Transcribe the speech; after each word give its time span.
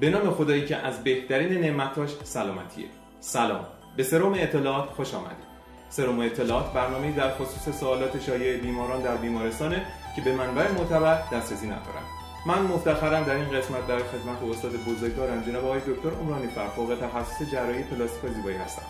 به 0.00 0.10
نام 0.10 0.30
خدایی 0.30 0.64
که 0.64 0.76
از 0.76 1.04
بهترین 1.04 1.60
نعمتاش 1.60 2.10
سلامتیه. 2.24 2.86
سلام. 3.20 3.64
به 3.96 4.02
سروم 4.02 4.34
اطلاعات 4.36 4.88
خوش 4.88 5.14
آمدید. 5.14 5.50
سروم 5.90 6.20
اطلاعات 6.20 6.72
برنامه 6.72 7.12
در 7.12 7.34
خصوص 7.34 7.80
سوالات 7.80 8.20
شایع 8.20 8.56
بیماران 8.56 9.02
در 9.02 9.16
بیمارستانه 9.16 9.86
که 10.16 10.22
به 10.22 10.34
منبع 10.34 10.72
معتبر 10.72 11.22
دسترسی 11.32 11.66
ندارن 11.66 12.04
من 12.46 12.62
مفتخرم 12.62 13.24
در 13.24 13.34
این 13.34 13.50
قسمت 13.50 13.86
در 13.86 13.98
خدمت 13.98 14.42
استاد 14.50 14.72
بزرگوارم 14.72 15.42
جناب 15.42 15.64
آقای 15.64 15.80
دکتر 15.80 16.10
عمرانی 16.20 16.46
فرفوق 16.46 16.98
تخصص 17.00 17.52
جراحی 17.52 17.82
پلاستیک 17.82 18.24
و 18.24 18.34
زیبایی 18.34 18.56
هستم. 18.56 18.82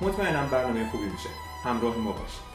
مطمئنم 0.00 0.48
برنامه 0.50 0.90
خوبی 0.90 1.04
میشه. 1.04 1.28
همراه 1.64 1.96
ما 1.96 2.12
باشید. 2.12 2.47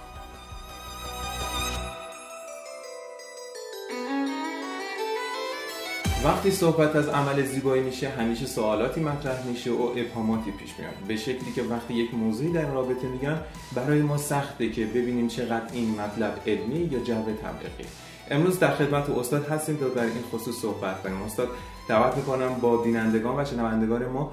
وقتی 6.24 6.52
صحبت 6.52 6.96
از 6.96 7.08
عمل 7.08 7.44
زیبایی 7.46 7.84
میشه 7.84 8.10
همیشه 8.10 8.46
سوالاتی 8.46 9.02
مطرح 9.02 9.48
میشه 9.48 9.72
و 9.72 9.82
ابهاماتی 9.98 10.52
پیش 10.52 10.70
میاد. 10.80 10.94
به 11.08 11.18
شکلی 11.18 11.52
که 11.56 11.64
وقتی 11.64 11.94
یک 11.94 12.14
موضوعی 12.14 12.52
در 12.52 12.72
رابطه 12.72 13.08
میگن 13.08 13.42
برای 13.76 14.02
ما 14.02 14.18
سخته 14.18 14.70
که 14.70 14.86
ببینیم 14.86 15.28
چقدر 15.28 15.74
این 15.74 16.02
مطلب 16.02 16.40
علمی 16.48 16.80
یا 16.80 17.00
جبه 17.00 17.34
تبلیغی. 17.34 17.86
امروز 18.32 18.60
در 18.60 18.76
خدمت 18.76 19.10
استاد 19.10 19.48
هستیم 19.48 19.76
تا 19.76 19.88
در 19.88 20.04
این 20.04 20.24
خصوص 20.32 20.56
صحبت 20.56 21.04
کنیم. 21.04 21.22
استاد 21.22 21.48
دعوت 21.90 22.18
می‌کنم 22.18 22.54
با 22.62 22.78
بینندگان 22.78 23.40
و 23.40 23.46
شنوندگان 23.46 24.06
ما 24.06 24.32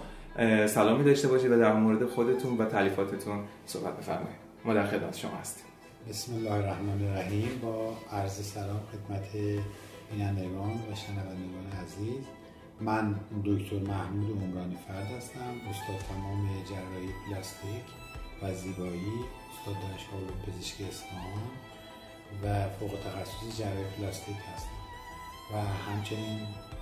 سلامی 0.66 1.04
داشته 1.04 1.28
باشید 1.28 1.50
و 1.50 1.58
در 1.58 1.72
مورد 1.72 2.06
خودتون 2.06 2.58
و 2.58 2.64
تعلیفاتتون 2.64 3.38
صحبت 3.66 3.96
بفرمایید. 3.96 4.38
ما 4.64 4.74
در 4.74 4.86
خدمت 4.86 5.16
شما 5.16 5.36
هستیم. 5.40 5.64
بسم 6.08 6.34
الله 6.34 6.52
الرحمن 6.52 7.06
الرحیم. 7.06 7.60
با 7.62 7.92
عرض 8.12 8.32
سلام 8.32 8.80
خدمت 8.92 9.24
بینندگان 10.10 10.70
و 10.70 10.94
شنوندگان 10.94 11.66
عزیز 11.82 12.24
من 12.80 13.20
دکتر 13.44 13.78
محمود 13.78 14.42
عمرانی 14.42 14.76
فرد 14.88 15.06
هستم 15.06 15.54
استاد 15.70 15.98
تمام 16.08 16.48
جراحی 16.64 17.12
پلاستیک 17.26 17.86
و 18.42 18.54
زیبایی 18.54 19.12
استاد 19.50 19.74
دانشگاه 19.82 20.20
پزشکی 20.46 20.84
اصفهان 20.84 21.42
و 22.42 22.68
فوق 22.68 22.90
تخصص 22.90 23.58
جراحی 23.58 23.84
پلاستیک 23.98 24.36
هستم 24.54 24.80
و 25.52 25.56
همچنین 25.90 26.40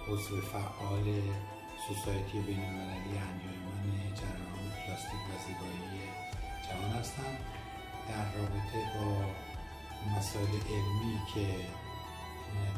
عضو 0.08 0.40
فعال 0.40 1.04
سوسایتی 1.88 2.40
بین 2.40 2.60
المللی 2.60 3.18
انجمن 3.28 4.14
جراحان 4.14 4.66
پلاستیک 4.86 5.22
و 5.28 5.34
زیبایی 5.46 6.08
جهان 6.68 6.90
هستم. 6.90 7.34
در 8.08 8.24
رابطه 8.38 8.80
با 8.94 9.10
مسائل 10.16 10.46
علمی 10.46 11.18
که 11.34 11.46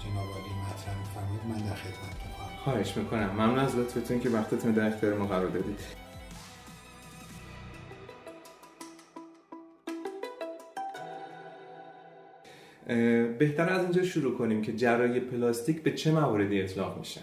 جناب 0.02 0.26
عالی 0.28 0.54
مطرح 0.62 0.98
میفرمایید 0.98 1.42
من 1.48 1.68
در 1.68 1.74
خدمتتون 1.74 2.32
خواهم. 2.36 2.56
خواهش 2.64 2.96
می‌کنم. 2.96 3.30
ممنون 3.30 3.58
از 3.58 3.76
لطفتون 3.76 4.20
که 4.20 4.28
وقتتون 4.28 4.72
در 4.72 4.86
اختیار 4.86 5.14
ما 5.14 5.26
قرار 5.26 5.48
دادید. 5.48 6.00
بهتر 13.38 13.68
از 13.68 13.82
اینجا 13.82 14.02
شروع 14.02 14.38
کنیم 14.38 14.62
که 14.62 14.76
جراحی 14.76 15.20
پلاستیک 15.20 15.82
به 15.82 15.92
چه 15.92 16.12
مواردی 16.12 16.62
اطلاق 16.62 16.98
میشه؟ 16.98 17.20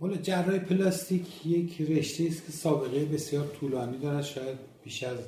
والا 0.00 0.16
جراحی 0.16 0.58
پلاستیک 0.58 1.46
یک 1.46 1.80
رشته 1.80 2.24
است 2.24 2.46
که 2.46 2.52
سابقه 2.52 3.04
بسیار 3.04 3.46
طولانی 3.46 3.98
دارد 3.98 4.22
شاید 4.22 4.58
بیش 4.84 5.02
از 5.02 5.18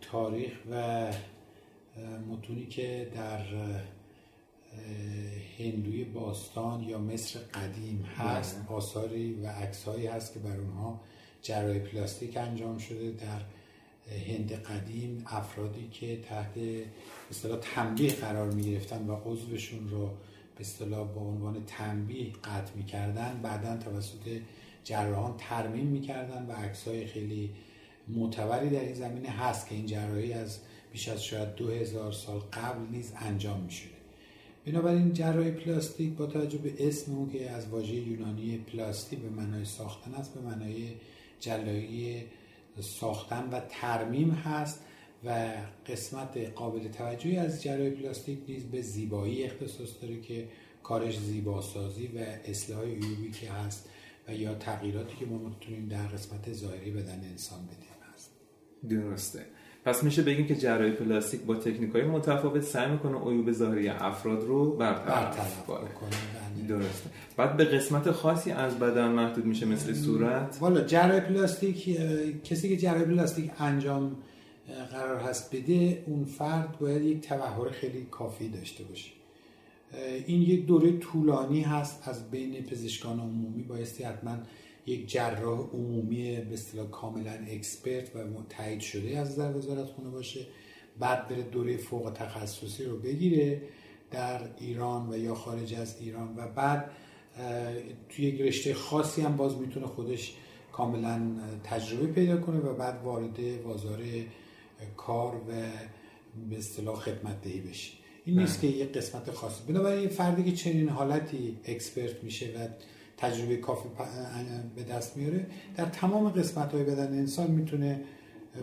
تاریخ 0.00 0.52
و 0.70 1.06
متونی 2.30 2.66
که 2.66 3.08
در 3.14 3.40
هندوی 5.58 6.04
باستان 6.04 6.82
یا 6.82 6.98
مصر 6.98 7.40
قدیم 7.40 8.02
هست 8.02 8.58
بله. 8.58 8.76
آثاری 8.76 9.34
و 9.34 9.46
عکسهایی 9.46 10.06
هست 10.06 10.34
که 10.34 10.38
بر 10.38 10.56
اونها 10.56 11.00
جراحی 11.42 11.78
پلاستیک 11.78 12.36
انجام 12.36 12.78
شده 12.78 13.10
در 13.10 13.40
هند 14.26 14.52
قدیم 14.52 15.24
افرادی 15.26 15.88
که 15.88 16.20
تحت 16.20 16.52
اصطلاح 17.30 17.58
تنبیه 17.60 18.12
قرار 18.12 18.50
می 18.50 18.62
گرفتن 18.62 19.06
و 19.06 19.16
عضوشون 19.24 19.88
رو 19.88 20.06
به 20.06 20.60
اصطلاح 20.60 21.08
با 21.08 21.20
عنوان 21.20 21.64
تنبیه 21.66 22.32
قطع 22.32 22.74
می 22.76 22.84
کردن 22.84 23.40
بعدا 23.42 23.76
توسط 23.76 24.40
جراحان 24.84 25.34
ترمیم 25.38 25.86
می 25.86 26.00
کردن 26.00 26.46
و 26.46 26.52
عکسای 26.52 27.06
خیلی 27.06 27.50
معتبری 28.08 28.70
در 28.70 28.80
این 28.80 28.94
زمینه 28.94 29.28
هست 29.28 29.68
که 29.68 29.74
این 29.74 29.86
جراحی 29.86 30.32
از 30.32 30.58
بیش 30.92 31.08
از 31.08 31.24
شاید 31.24 31.54
دو 31.54 31.70
هزار 31.70 32.12
سال 32.12 32.38
قبل 32.38 32.86
نیز 32.90 33.12
انجام 33.16 33.60
می 33.60 33.70
شده 33.70 33.99
بنابراین 34.70 35.12
جراحی 35.12 35.50
پلاستیک 35.50 36.12
با 36.12 36.26
توجه 36.26 36.58
به 36.58 36.88
اسم 36.88 37.12
اون 37.12 37.30
که 37.30 37.50
از 37.50 37.68
واژه 37.68 37.94
یونانی 37.94 38.58
پلاستی 38.58 39.16
به 39.16 39.28
معنای 39.28 39.64
ساختن 39.64 40.14
است 40.14 40.34
به 40.34 40.40
معنای 40.40 40.88
جلایی 41.40 42.24
ساختن 42.80 43.48
و 43.50 43.60
ترمیم 43.68 44.30
هست 44.30 44.84
و 45.24 45.52
قسمت 45.86 46.36
قابل 46.36 46.88
توجهی 46.88 47.36
از 47.36 47.62
جراحی 47.62 47.90
پلاستیک 47.90 48.38
نیز 48.48 48.64
به 48.64 48.82
زیبایی 48.82 49.44
اختصاص 49.44 50.02
داره 50.02 50.20
که 50.20 50.48
کارش 50.82 51.18
زیباسازی 51.18 52.06
و 52.06 52.18
اصلاح 52.44 52.84
عیوبی 52.84 53.30
که 53.30 53.50
هست 53.50 53.88
و 54.28 54.34
یا 54.34 54.54
تغییراتی 54.54 55.16
که 55.16 55.26
ما 55.26 55.38
می‌تونیم 55.38 55.88
در 55.88 56.06
قسمت 56.06 56.52
ظاهری 56.52 56.90
بدن 56.90 57.20
انسان 57.24 57.66
بدیم. 57.66 57.90
هست 58.14 58.30
درسته. 58.88 59.46
پس 59.84 60.04
میشه 60.04 60.22
بگیم 60.22 60.46
که 60.46 60.54
جراحی 60.54 60.90
پلاستیک 60.90 61.40
با 61.40 61.54
تکنیک 61.54 61.92
های 61.92 62.02
متفاوت 62.02 62.62
سعی 62.62 62.90
می‌کنه 62.90 63.30
عیوب 63.30 63.52
ظاهری 63.52 63.88
افراد 63.88 64.42
رو 64.42 64.76
برطرف 64.76 65.66
کنه. 65.66 65.80
بله. 66.68 66.68
درسته. 66.68 67.10
بعد 67.36 67.56
به 67.56 67.64
قسمت 67.64 68.10
خاصی 68.10 68.50
از 68.50 68.78
بدن 68.78 69.08
محدود 69.08 69.44
میشه 69.44 69.66
مثل 69.66 69.94
صورت. 69.94 70.58
والا 70.60 70.80
جراحی 70.80 71.20
پلاستیک 71.20 72.00
کسی 72.44 72.68
که 72.68 72.76
جراحی 72.76 73.04
پلاستیک 73.04 73.50
انجام 73.58 74.16
قرار 74.90 75.20
هست 75.20 75.56
بده 75.56 76.02
اون 76.06 76.24
فرد 76.24 76.78
باید 76.78 77.02
یک 77.02 77.20
تبحر 77.20 77.70
خیلی 77.70 78.06
کافی 78.10 78.48
داشته 78.48 78.84
باشه. 78.84 79.10
این 80.26 80.42
یک 80.42 80.66
دوره 80.66 80.98
طولانی 80.98 81.62
هست 81.62 82.08
از 82.08 82.30
بین 82.30 82.64
پزشکان 82.64 83.20
عمومی. 83.20 83.62
بایستی 83.62 84.04
حتما 84.04 84.36
یک 84.86 85.10
جراح 85.10 85.58
عمومی 85.72 86.36
به 86.36 86.54
اصطلاح 86.54 86.86
کاملا 86.86 87.32
اکسپرت 87.48 88.16
و 88.16 88.18
تایید 88.48 88.80
شده 88.80 89.18
از 89.18 89.36
در 89.36 89.56
وزارت 89.56 89.86
خونه 89.86 90.10
باشه. 90.10 90.46
بعد 90.98 91.28
بره 91.28 91.42
دوره 91.42 91.76
فوق 91.76 92.12
تخصصی 92.14 92.84
رو 92.84 92.96
بگیره 92.96 93.62
در 94.10 94.40
ایران 94.58 95.12
و 95.12 95.18
یا 95.18 95.34
خارج 95.34 95.74
از 95.74 95.96
ایران 96.00 96.36
و 96.36 96.48
بعد 96.48 96.90
توی 98.08 98.24
یک 98.24 98.40
رشته 98.40 98.74
خاصی 98.74 99.22
هم 99.22 99.36
باز 99.36 99.56
می‌تونه 99.56 99.86
خودش 99.86 100.34
کاملا 100.72 101.20
تجربه 101.64 102.06
پیدا 102.06 102.36
کنه 102.36 102.58
و 102.58 102.74
بعد 102.74 103.02
وارد 103.04 103.62
بازار 103.62 104.02
کار 104.96 105.36
و 105.36 105.52
به 106.50 106.58
اصطلاح 106.58 106.96
خدمت 106.96 107.42
دهی 107.42 107.60
بشه. 107.60 107.92
این 108.24 108.38
نیست. 108.38 108.60
که 108.60 108.66
یک 108.66 108.92
قسمت 108.92 109.30
خاصی. 109.30 109.72
بنابراین 109.72 110.08
فردی 110.08 110.44
که 110.44 110.52
چنین 110.52 110.88
حالتی 110.88 111.58
expert 111.64 112.24
میشه 112.24 112.46
و 112.46 112.68
تجربه 113.20 113.56
کافی 113.56 113.88
به 114.76 114.82
دست 114.82 115.16
میاره. 115.16 115.46
در 115.76 115.84
تمام 115.84 116.28
قسمت 116.28 116.72
های 116.72 116.84
بدن 116.84 117.18
انسان 117.18 117.50
می‌تونه 117.50 118.00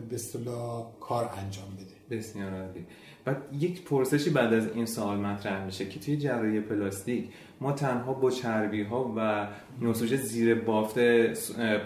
به 0.10 0.16
اصطلاح 0.16 0.86
کار 1.00 1.30
انجام 1.38 1.66
بده. 1.76 2.18
بسیار 2.18 2.54
عالی. 2.54 2.86
بعد 3.26 3.38
یک 3.60 3.84
پرسشی 3.84 4.30
بعد 4.30 4.54
از 4.54 4.68
این 4.76 4.86
سوال 4.86 5.18
مطرح 5.18 5.66
میشه 5.66 5.86
که 5.90 6.00
توی 6.00 6.18
جراحی 6.18 6.60
پلاستیک 6.60 7.30
ما 7.62 7.72
تنها 7.72 8.14
با 8.14 8.32
چربی 8.32 8.84
ها 8.84 9.14
و 9.18 9.48
نسوج 9.82 10.16
زیر 10.16 10.56
بافت 10.56 11.00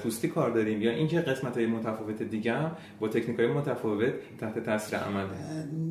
پوستی 0.04 0.28
کار 0.28 0.52
داریم 0.52 0.82
یا 0.82 0.92
اینکه 0.92 1.20
قسمت 1.20 1.58
های 1.58 1.66
متفاوت 1.66 2.24
دیگه 2.24 2.54
هم 2.54 2.72
با 3.00 3.08
تکنیک 3.08 3.40
های 3.40 3.48
متفاوت 3.48 4.14
تحت 4.40 4.60
تاثیر 4.60 5.00
عمل 5.00 5.26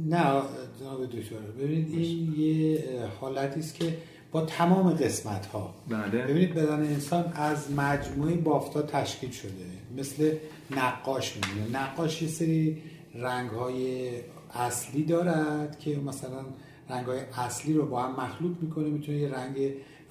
نه 0.07 0.43
جناب 0.81 1.07
دکتر. 1.07 1.37
ببینید 1.59 1.89
این 1.95 2.35
یه 2.39 2.85
حالتی 3.21 3.61
است 3.61 3.75
که 3.75 3.97
با 4.33 4.41
تمام 4.41 4.91
قسمت 4.91 5.47
ها 5.47 5.75
بله. 5.89 6.23
ببینید 6.25 6.55
بدن 6.55 6.81
انسان 6.81 7.33
از 7.35 7.73
مجموعه 7.73 8.37
بافتا 8.37 8.83
تشکیل 8.83 9.31
شده. 9.31 9.53
مثل 9.97 10.37
نقاش 10.71 11.37
میمونه 11.37 11.79
نقاش 11.79 12.23
یه 12.23 12.29
سری 12.29 12.83
رنگ 13.15 13.51
های 13.51 14.11
اصلی 14.55 15.05
دارد 15.05 15.79
که 15.79 15.97
مثلا 15.97 16.45
رنگ 16.91 17.07
های 17.07 17.21
اصلی 17.39 17.75
رو 17.75 17.87
با 17.87 18.03
هم 18.03 18.25
مخلوط 18.25 18.57
می‌کنه 18.61 18.89
می‌تونه 18.89 19.19
یه 19.19 19.29
رنگ 19.29 19.57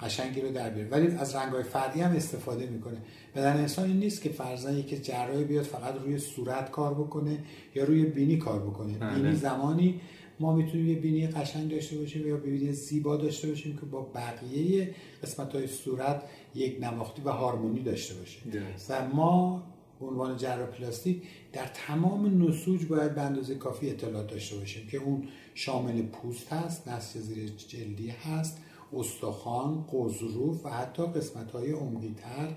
قشنگی 0.00 0.40
رو 0.40 0.52
در 0.52 0.70
بیاره. 0.70 0.90
ولی 0.90 1.06
از 1.06 1.34
رنگ 1.34 1.52
های 1.52 1.62
فردی 1.62 2.00
هم 2.00 2.16
استفاده 2.16 2.66
می‌کنه. 2.66 2.96
بدن 3.34 3.56
انسان 3.56 3.84
این 3.84 3.98
نیست 3.98 4.22
که 4.22 4.28
فرضاً 4.28 4.70
یکی 4.70 4.98
جراحی 4.98 5.44
بیاد 5.44 5.64
فقط 5.64 5.94
روی 6.04 6.18
صورت 6.18 6.70
کار 6.70 6.94
بکنه 6.94 7.38
یا 7.74 7.84
روی 7.84 8.04
بینی 8.04 8.36
کار 8.36 8.58
بکنه. 8.60 8.98
بله. 8.98 9.14
بینی 9.14 9.36
زمانی 9.36 10.00
ما 10.40 10.56
می‌تونیم 10.56 10.88
یه 10.88 10.94
بینی 10.94 11.26
قشنگ 11.26 11.70
داشته 11.70 11.98
باشیم 11.98 12.26
یا 12.26 12.36
بینی 12.36 12.72
زیبا 12.72 13.16
داشته 13.16 13.48
باشیم 13.48 13.76
که 13.76 13.86
با 13.86 14.02
بقیه 14.14 14.94
قسمت 15.22 15.54
های 15.54 15.66
صورت 15.66 16.22
یک 16.54 16.78
نواختی 16.80 17.22
و 17.22 17.30
هارمونی 17.30 17.82
داشته 17.82 18.14
باشیم. 18.14 18.52
و 18.88 19.08
ما 19.08 19.62
به 20.00 20.06
عنوان 20.06 20.36
جراح 20.36 20.66
پلاستیک 20.66 21.22
در 21.52 21.66
تمام 21.74 22.48
نسوج 22.48 22.86
باید 22.86 23.14
به 23.14 23.20
اندازه 23.20 23.54
کافی 23.54 23.90
اطلاعات 23.90 24.26
داشته 24.26 24.56
باشیم 24.56 24.86
که 24.86 24.96
اون 24.96 25.28
شامل 25.54 26.02
پوست 26.02 26.52
هست 26.52 26.88
نسج 26.88 27.20
زیر 27.20 27.48
جلدی 27.48 28.08
هست 28.08 28.58
استخوان 28.92 29.86
قضروف 29.92 30.66
و 30.66 30.68
حتی 30.68 31.02
قسمت 31.02 31.50
های 31.50 31.74
تر 32.16 32.54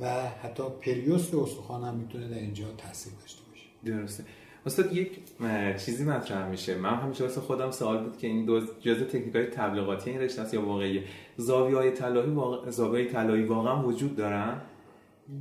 و 0.00 0.28
حتی 0.28 0.62
پریوست 0.80 1.34
استخوان 1.34 1.84
هم 1.84 1.94
می‌تونه 1.94 2.28
در 2.28 2.38
اینجا 2.38 2.72
تاثیر 2.72 3.12
داشته 3.20 3.40
باشه. 3.50 3.66
درسته. 3.84 4.24
استاد 4.66 4.92
یک 4.92 5.10
چیزی 5.84 6.04
مطرح 6.04 6.48
میشه. 6.48 6.74
من 6.74 6.94
همیشه 6.94 7.24
واسه 7.24 7.40
خودم 7.40 7.70
سوال 7.70 8.04
بود 8.04 8.18
که 8.18 8.26
این 8.26 8.44
دو 8.44 8.60
جزء 8.80 9.04
تکنیک 9.04 9.34
های 9.34 9.46
تبلیغاتی 9.46 10.10
این 10.10 10.20
رشته 10.20 10.42
است 10.42 10.54
یا 10.54 10.66
واقعی 10.66 11.02
زاویه 11.36 11.76
های 11.76 11.90
طلایی 11.90 12.30
واقع... 12.30 12.70
زاویه 12.70 13.12
طلایی 13.12 13.44
واقعا 13.44 13.86
وجود 13.86 14.16
دارن؟ 14.16 14.60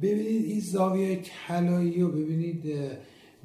ببینید 0.02 0.46
این 0.46 0.60
زاویه 0.60 1.22
طلایی 1.48 2.02
رو 2.02 2.08
ببینید 2.08 2.74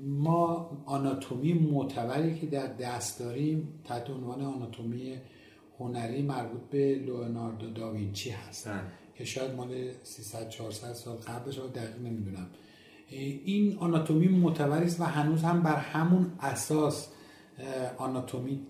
ما 0.00 0.70
آناتومی 0.86 1.52
معتبری 1.52 2.38
که 2.38 2.46
در 2.46 2.66
دست 2.66 3.20
داریم 3.20 3.68
تحت 3.84 4.10
عنوان 4.10 4.42
آناتومی 4.42 5.14
هنری 5.78 6.22
مربوط 6.22 6.60
به 6.70 6.94
لئوناردو 6.94 7.70
داوینچی 7.70 8.30
هستن 8.30 8.92
که 9.14 9.24
شاید 9.24 9.54
مال 9.54 9.90
300 10.02 10.48
400 10.48 10.92
سال 10.92 11.16
قبلش 11.16 11.58
رو 11.58 11.68
دقیق 11.68 11.98
نمی‌دونم. 12.04 12.46
این 13.10 13.78
آناتومی 13.78 14.28
معتبری 14.28 14.86
است 14.86 15.00
و 15.00 15.04
هنوز 15.04 15.42
هم 15.42 15.62
بر 15.62 15.76
همون 15.76 16.32
اساس 16.40 17.08
آناتومی 17.98 18.60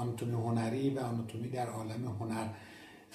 آناتومی 0.00 0.32
هنری 0.32 0.90
و 0.90 0.98
آناتومی 1.00 1.48
در 1.48 1.66
عالم 1.66 2.16
هنر 2.20 2.46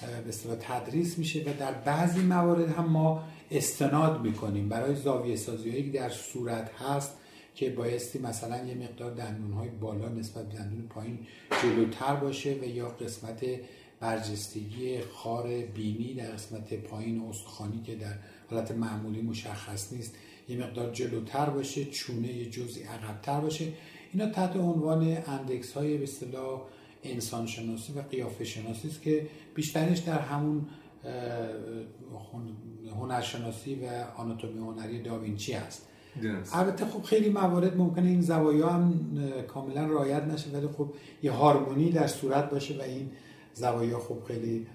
به 0.00 0.28
اصطلاح 0.28 0.56
تدریس 0.60 1.18
میشه 1.18 1.40
و 1.40 1.52
در 1.58 1.72
بعضی 1.72 2.20
موارد 2.20 2.68
هم 2.68 2.84
ما 2.84 3.24
استناد 3.50 4.22
می‌کنیم. 4.22 4.68
برای 4.68 4.94
زاویه 4.94 5.36
سازی 5.36 5.82
که 5.82 5.98
در 5.98 6.10
صورت 6.10 6.70
هست 6.82 7.16
که 7.54 7.70
بایستی 7.70 8.18
مثلا 8.18 8.64
یه 8.64 8.74
مقدار 8.74 9.14
دندون 9.14 9.52
های 9.52 9.68
بالا 9.68 10.08
نسبت 10.08 10.48
به 10.48 10.54
دندون 10.54 10.88
پایین 10.88 11.18
جلوتر 11.62 12.16
باشه 12.16 12.58
و 12.62 12.64
یا 12.64 12.88
قسمت 12.88 13.44
برجستگی 14.00 15.00
خار 15.00 15.48
بینی 15.74 16.14
در 16.14 16.30
قسمت 16.30 16.74
پایین 16.74 17.20
استخوانی 17.20 17.82
که 17.82 17.94
در 17.94 18.14
حالت 18.50 18.70
معمولی 18.70 19.22
مشخص 19.22 19.92
نیست 19.92 20.14
یه 20.48 20.56
مقدار 20.58 20.92
جلوتر 20.92 21.50
باشه 21.50 21.84
چونه 21.84 22.32
یه 22.32 22.50
جزئی 22.50 22.82
عقبتر 22.82 23.40
باشه. 23.40 23.72
اینا 24.12 24.30
تحت 24.30 24.56
عنوان 24.56 25.18
اندکس 25.26 25.72
های 25.72 25.96
به 25.96 26.02
اصطلاح 26.02 26.62
انسان 27.02 27.46
شناسی 27.46 27.92
و 27.92 28.00
قیافه 28.00 28.44
شناسی 28.44 28.88
است 28.88 29.02
که 29.02 29.26
بیشترش 29.54 29.98
در 29.98 30.18
همون 30.18 30.66
هنرشناسی 33.00 33.74
و 33.74 34.04
آناتومی 34.16 34.58
هنری 34.58 35.02
داوینچی 35.02 35.52
هست. 35.52 35.88
البته 36.52 36.86
خب 36.86 37.02
خیلی 37.02 37.28
موارد 37.28 37.76
ممکنه 37.76 38.08
این 38.08 38.20
زوایا 38.20 38.68
هم 38.68 38.94
کاملا 39.48 39.86
رعایت 39.86 40.22
نشه 40.22 40.50
ولی 40.50 40.66
خب 40.66 40.94
یه 41.22 41.32
هارمونی 41.32 41.90
در 41.90 42.06
صورت 42.06 42.50
باشه 42.50 42.78
و 42.78 42.82
این 42.82 43.10
زوایا 43.54 43.98
خب 43.98 44.18
خیلی 44.26 44.66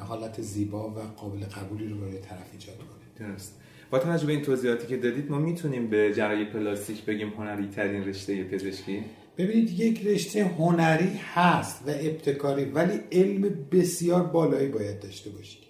حالت 0.00 0.42
زیبا 0.42 0.90
و 0.90 0.98
قابل 1.16 1.44
قبولی 1.44 1.88
رو 1.88 1.98
برای 1.98 2.18
طرف 2.18 2.46
ایجاد 2.52 2.76
کنه. 2.76 3.28
درست. 3.28 3.57
با 3.90 3.98
توجه 3.98 4.26
به 4.26 4.32
این 4.32 4.42
توضیحاتی 4.42 4.86
که 4.86 4.96
دادید 4.96 5.30
ما 5.30 5.38
می‌تونیم 5.38 5.90
به 5.90 6.14
جراحی 6.14 6.44
پلاستیک 6.44 7.04
بگیم 7.04 7.28
هنری 7.28 7.68
ترین 7.68 8.04
رشته 8.04 8.44
پزشکی؟ 8.44 9.04
ببینید 9.38 9.80
یک 9.80 10.06
رشته 10.06 10.44
هنری 10.44 11.20
هست 11.34 11.82
و 11.86 11.90
ابتکاری 11.90 12.64
ولی 12.64 13.00
علم 13.12 13.66
بسیار 13.72 14.22
بالایی 14.22 14.68
باید 14.68 15.00
داشته 15.00 15.30
باشید. 15.30 15.62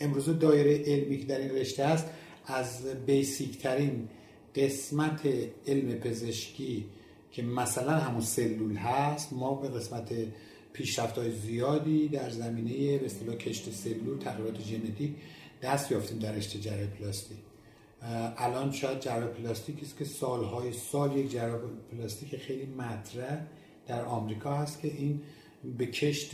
امروز 0.00 0.38
دایره 0.38 0.84
علمی 0.84 1.18
که 1.18 1.26
در 1.26 1.38
این 1.38 1.50
رشته 1.50 1.86
هست 1.86 2.06
از 2.46 2.86
بیسیک 3.06 3.58
ترین 3.58 4.08
قسمت 4.54 5.20
علم 5.66 5.94
پزشکی 5.94 6.84
که 7.32 7.42
مثلا 7.42 7.92
همون 7.92 8.20
سلول 8.20 8.76
هست 8.76 9.32
ما 9.32 9.54
به 9.54 9.68
قسمت 9.68 10.12
پیشرفت 10.72 11.18
های 11.18 11.30
زیادی 11.30 12.08
در 12.08 12.30
زمینه 12.30 12.98
به 12.98 13.06
اصطلاح 13.06 13.36
کشت 13.36 13.70
سلول 13.72 14.18
تغییرات 14.18 14.60
ژنتیک 14.60 15.10
دست 15.62 15.92
یافتیم 15.92 16.18
در 16.18 16.32
رشته 16.32 16.58
جراحی 16.58 16.86
پلاستیک. 16.86 17.38
الان 18.36 18.72
شاید 18.72 19.00
جراح 19.00 19.26
پلاستیکی 19.28 19.82
است 19.82 19.98
که 19.98 20.04
سالهای 20.04 20.72
سال 20.72 21.16
یک 21.16 21.30
جراح 21.30 21.60
پلاستیک 21.92 22.36
خیلی 22.36 22.66
مطرح 22.66 23.46
در 23.86 24.04
آمریکا 24.04 24.56
هست 24.56 24.80
که 24.80 24.88
این 24.88 25.22
به 25.78 25.86
کشت 25.86 26.30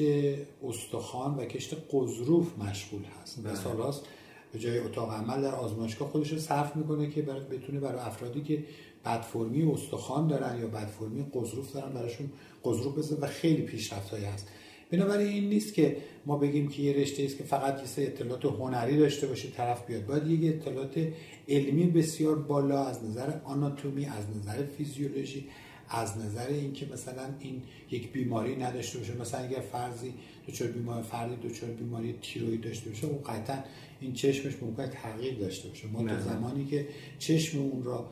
استخوان 0.65 1.35
و 1.35 1.45
کشت 1.45 1.77
قضروف 1.93 2.59
مشغول 2.59 3.03
هست 3.05 3.39
و 3.39 3.43
بله. 3.43 3.55
سال 3.55 3.77
هاست 3.77 4.07
به 4.53 4.59
جای 4.59 4.79
اتاق 4.79 5.11
عمل 5.11 5.43
در 5.43 5.55
آزمایشگاه 5.55 6.09
خودش 6.09 6.33
رو 6.33 6.39
صرف 6.39 6.77
می‌کنه 6.77 7.11
که 7.11 7.23
بتونه 7.23 7.81
برای 7.81 8.01
افرادی 8.01 8.43
که 8.43 8.65
بدفرمی 9.05 9.73
استخوان 9.73 10.27
دارن 10.27 10.61
یا 10.61 10.67
بدفرمی 10.67 11.27
قضروف 11.35 11.73
دارن 11.73 11.93
براشون 11.93 12.31
قضروف 12.65 12.99
بزنه 12.99 13.19
و 13.19 13.27
خیلی 13.27 13.63
پیشرفت 13.63 14.15
هست 14.15 14.49
بنابراین 14.91 15.29
این 15.29 15.49
نیست 15.49 15.75
که 15.75 15.97
ما 16.27 16.37
بگیم 16.37 16.69
که 16.69 16.83
یه 16.83 16.93
رشته 16.93 17.23
است 17.25 17.39
که 17.39 17.45
فقط 17.45 17.99
یه 17.99 18.07
اطلاعات 18.07 18.45
هنری 18.45 18.97
داشته 18.97 19.27
باشه 19.27 19.49
طرف 19.51 19.87
بیاد. 19.87 20.07
باید 20.07 20.27
یه 20.27 20.51
اطلاعات 20.51 21.09
علمی 21.49 21.87
بسیار 21.87 22.37
بالا 22.39 22.85
از 22.85 23.05
نظر 23.05 23.33
آناتومی 23.45 24.07
از 24.07 24.25
نظر 24.37 24.63
فیزیولوژی 24.79 25.49
از 25.89 26.19
نظر 26.19 26.47
اینکه 26.47 26.87
مثلا 26.93 27.29
این 27.41 27.63
یک 27.91 28.13
بیماری 28.13 28.57
نداشته 28.57 28.99
باشه. 28.99 29.21
مثلا 29.21 29.41
اگر 29.41 29.61
فرضی 29.61 30.15
دچار 30.49 30.69
بیماری 30.69 31.03
فردی 31.03 31.49
دچار 31.49 31.71
بیماری 31.71 32.15
تیروید 32.23 32.61
داشته 32.61 32.91
باشه 32.91 33.07
اون 33.07 33.23
قطعا 33.23 33.59
این 34.01 34.13
چشمش 34.13 34.53
ممکن 34.63 34.87
تغییر 34.87 35.35
داشته 35.35 35.69
باشه. 35.69 35.89
ما 35.89 36.09
تا 36.09 36.21
زمانی 36.21 36.65
که 36.65 36.89
چشم 37.19 37.59
اون 37.59 37.85
را 37.85 38.11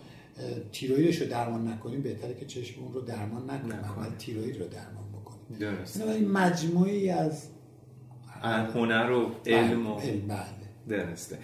تیرویدش 0.73 1.23
رو 1.23 1.29
درمان 1.29 1.69
نکنیم 1.69 2.03
بهتره 2.03 2.35
که 2.35 2.47
چشم 2.47 2.82
اون 2.82 2.93
رو 2.93 3.00
درمان 3.00 3.50
نکنیم 3.50 3.73
اول 3.73 4.17
تیروید 4.19 4.61
رو 4.61 4.69
درمان 4.69 5.05
درست 5.61 6.00
این 6.00 6.31
مجموعی 6.31 7.11
از 7.11 7.49
هنر 8.75 9.11
و 9.11 9.31
علم 9.46 9.87
و 9.87 9.99
علم 9.99 10.29
بله. 10.29 10.99
درسته. 10.99 11.38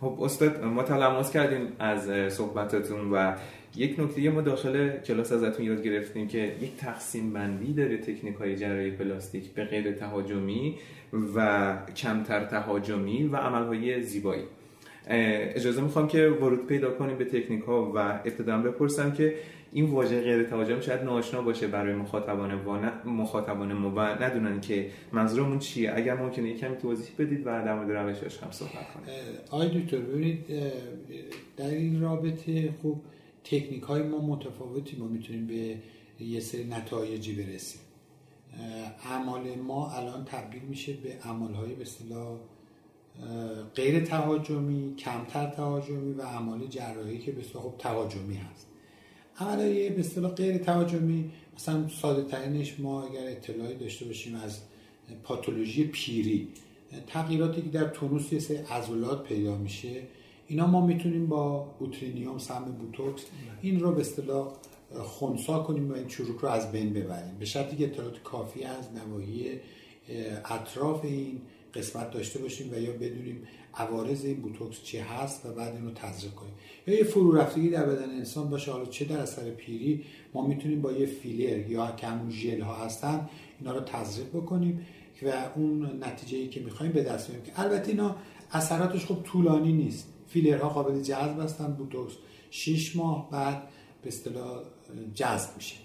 خب 0.00 0.18
استاد 0.22 0.64
ما 0.64 0.82
تلمس 0.82 1.30
کردیم 1.30 1.72
از 1.78 2.32
صحبتاتون 2.32 3.10
و 3.12 3.34
یک 3.76 4.00
نکته 4.00 4.30
ما 4.30 4.40
داخل 4.40 4.98
کلاس 4.98 5.32
ازتون 5.32 5.66
یاد 5.66 5.82
گرفتیم 5.82 6.28
که 6.28 6.38
یک 6.38 6.76
تقسیم 6.76 7.32
بندی 7.32 7.72
داره 7.72 7.98
تکنیک 7.98 8.34
های 8.36 8.56
جراحی 8.56 8.90
پلاستیک 8.90 9.50
به 9.54 9.64
غیر 9.64 9.92
تهاجمی 9.92 10.78
و 11.36 11.76
کمتر 11.96 12.44
تهاجمی 12.44 13.24
و 13.24 13.36
عمل 13.36 13.66
های 13.66 14.02
زیبایی 14.02 14.44
اجازه 15.08 15.80
می‌خوام 15.80 16.08
که 16.08 16.28
ورود 16.28 16.66
پیدا 16.66 16.90
کنیم 16.90 17.18
به 17.18 17.24
تکنیک 17.24 17.62
ها 17.62 17.92
و 17.94 17.98
ابتدا 17.98 18.58
بپرسم 18.58 19.12
که 19.12 19.34
این 19.76 19.90
واژه 19.90 20.20
غیر 20.20 20.42
تهاجم 20.42 20.80
شاید 20.80 21.00
ناشنا 21.00 21.42
باشه 21.42 21.66
برای 21.66 21.94
مخاطبان 21.94 22.64
و 22.64 22.90
مخاطبان 23.04 23.72
ما 23.72 24.08
ندونن 24.08 24.60
که 24.60 24.90
منظورمون 25.12 25.58
چیه. 25.58 25.92
اگر 25.94 26.14
ممکنه 26.14 26.48
یکم 26.48 26.74
توضیح 26.74 27.14
بدید 27.18 27.40
و 27.40 27.44
در 27.44 27.74
مورد 27.74 27.90
روشش 27.90 28.42
هم 28.42 28.50
صحبت 28.50 28.92
کنید 28.94 29.08
آقای 29.50 29.80
دکتر 29.80 29.98
ببینید 29.98 30.46
در 31.56 31.68
این 31.70 32.00
رابطه 32.00 32.74
خوب 32.82 33.04
تکنیک 33.44 33.82
های 33.82 34.02
ما 34.02 34.18
متفاوتی 34.26 34.96
ما 34.96 35.06
می‌تونیم 35.06 35.46
به 35.46 35.76
یه 36.24 36.40
سری 36.40 36.64
نتایجی 36.64 37.34
برسیم. 37.34 37.80
اعمال 39.10 39.54
ما 39.54 39.90
الان 39.90 40.24
تبدیل 40.24 40.62
میشه 40.62 40.92
به 40.92 41.16
اعمال 41.24 41.54
های 41.54 41.74
به 41.74 41.82
اصطلاح 41.82 42.38
غیر 43.74 44.04
تهاجمی 44.04 44.94
کمتر 44.96 45.46
تهاجمی 45.46 46.12
و 46.12 46.20
اعمال 46.20 46.66
جراحی 46.66 47.18
که 47.18 47.32
به 47.32 47.42
خب 47.42 47.74
تهاجمی 47.78 48.36
هست. 48.36 48.73
عملهای 49.38 49.90
به 49.90 50.00
اصطلاح 50.00 50.32
غیر 50.32 50.58
تهاجمی 50.58 51.30
مثلا 51.56 51.88
ساده 51.88 52.30
ترینش 52.30 52.80
ما 52.80 53.02
اگر 53.02 53.26
اطلاعی 53.26 53.74
داشته 53.74 54.04
باشیم 54.04 54.34
از 54.34 54.58
پاتولوژی 55.22 55.84
پیری 55.84 56.48
تغییراتی 57.06 57.62
که 57.62 57.68
در 57.68 57.88
تونوس 57.88 58.32
یه 58.32 58.38
سری 58.38 58.56
عضلات 58.56 59.22
پیدا 59.22 59.56
میشه 59.56 60.02
اینا 60.46 60.66
ما 60.66 60.86
می‌تونیم 60.86 61.26
با 61.26 61.58
بوترینیوم 61.78 62.38
سم 62.38 62.64
بوتوکس 62.64 63.22
این 63.62 63.80
رو 63.80 63.92
به 63.92 64.00
اصطلاح 64.00 64.52
خونسا 65.02 65.62
کنیم 65.62 65.90
و 65.90 65.94
این 65.94 66.06
چروک 66.06 66.40
رو 66.40 66.48
از 66.48 66.72
بین 66.72 66.92
ببریم. 66.92 67.38
به 67.38 67.44
شرطی 67.44 67.76
که 67.76 67.84
اطلاعات 67.84 68.22
کافی 68.22 68.64
از 68.64 68.88
نواحی 68.92 69.60
اطراف 70.44 71.04
این 71.04 71.40
قسمت 71.74 72.10
داشته 72.10 72.38
باشیم 72.38 72.72
و 72.72 72.78
یا 72.78 72.92
بدونیم 72.92 73.42
عوارض 73.74 74.24
این 74.24 74.40
بوتوکس 74.40 74.82
چی 74.82 74.98
هست 74.98 75.46
و 75.46 75.52
بعد 75.52 75.74
اینو 75.74 75.90
تزریق 75.90 76.34
کنیم. 76.34 76.52
یا 76.86 76.94
یه 76.94 77.04
فرو 77.04 77.32
رفتگی 77.32 77.70
در 77.70 77.86
بدن 77.86 78.10
انسان 78.10 78.50
باشه 78.50 78.72
حالا 78.72 78.84
چه 78.84 79.04
در 79.04 79.18
اثر 79.18 79.50
پیری 79.50 80.04
ما 80.34 80.46
می‌تونیم 80.46 80.82
با 80.82 80.92
یه 80.92 81.06
فیلر 81.06 81.70
یا 81.70 81.92
که 81.96 82.06
همون 82.06 82.30
ژل 82.30 82.60
ها 82.60 82.74
هستن 82.74 83.28
اینا 83.60 83.72
رو 83.72 83.80
تزریق 83.80 84.28
بکنیم 84.28 84.86
و 85.22 85.32
اون 85.56 86.04
نتیجه 86.04 86.38
ای 86.38 86.48
که 86.48 86.60
می‌خوایم 86.60 86.92
به 86.92 87.02
دست 87.02 87.28
بیاریم. 87.28 87.46
که 87.46 87.60
البته 87.60 87.88
اینا 87.88 88.16
اثراتش 88.52 89.06
خب 89.06 89.22
طولانی 89.22 89.72
نیست. 89.72 90.08
فیلرها 90.28 90.68
قابل 90.68 91.02
جذب 91.02 91.40
هستن 91.40 91.72
بوتوکس 91.72 92.12
6 92.50 92.96
ماه 92.96 93.30
بعد 93.30 93.62
به 94.02 94.08
اصطلاح 94.08 94.62
جذب 95.14 95.56
میشه. 95.56 95.76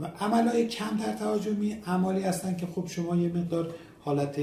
و 0.00 0.06
عملهای 0.06 0.68
کم 0.68 0.96
در 0.96 1.12
تهاجمی 1.12 1.72
عملی 1.86 2.22
هستن 2.22 2.56
که 2.56 2.66
خب 2.66 2.86
شما 2.86 3.16
یه 3.16 3.28
مقدار 3.28 3.74
حالت 4.00 4.40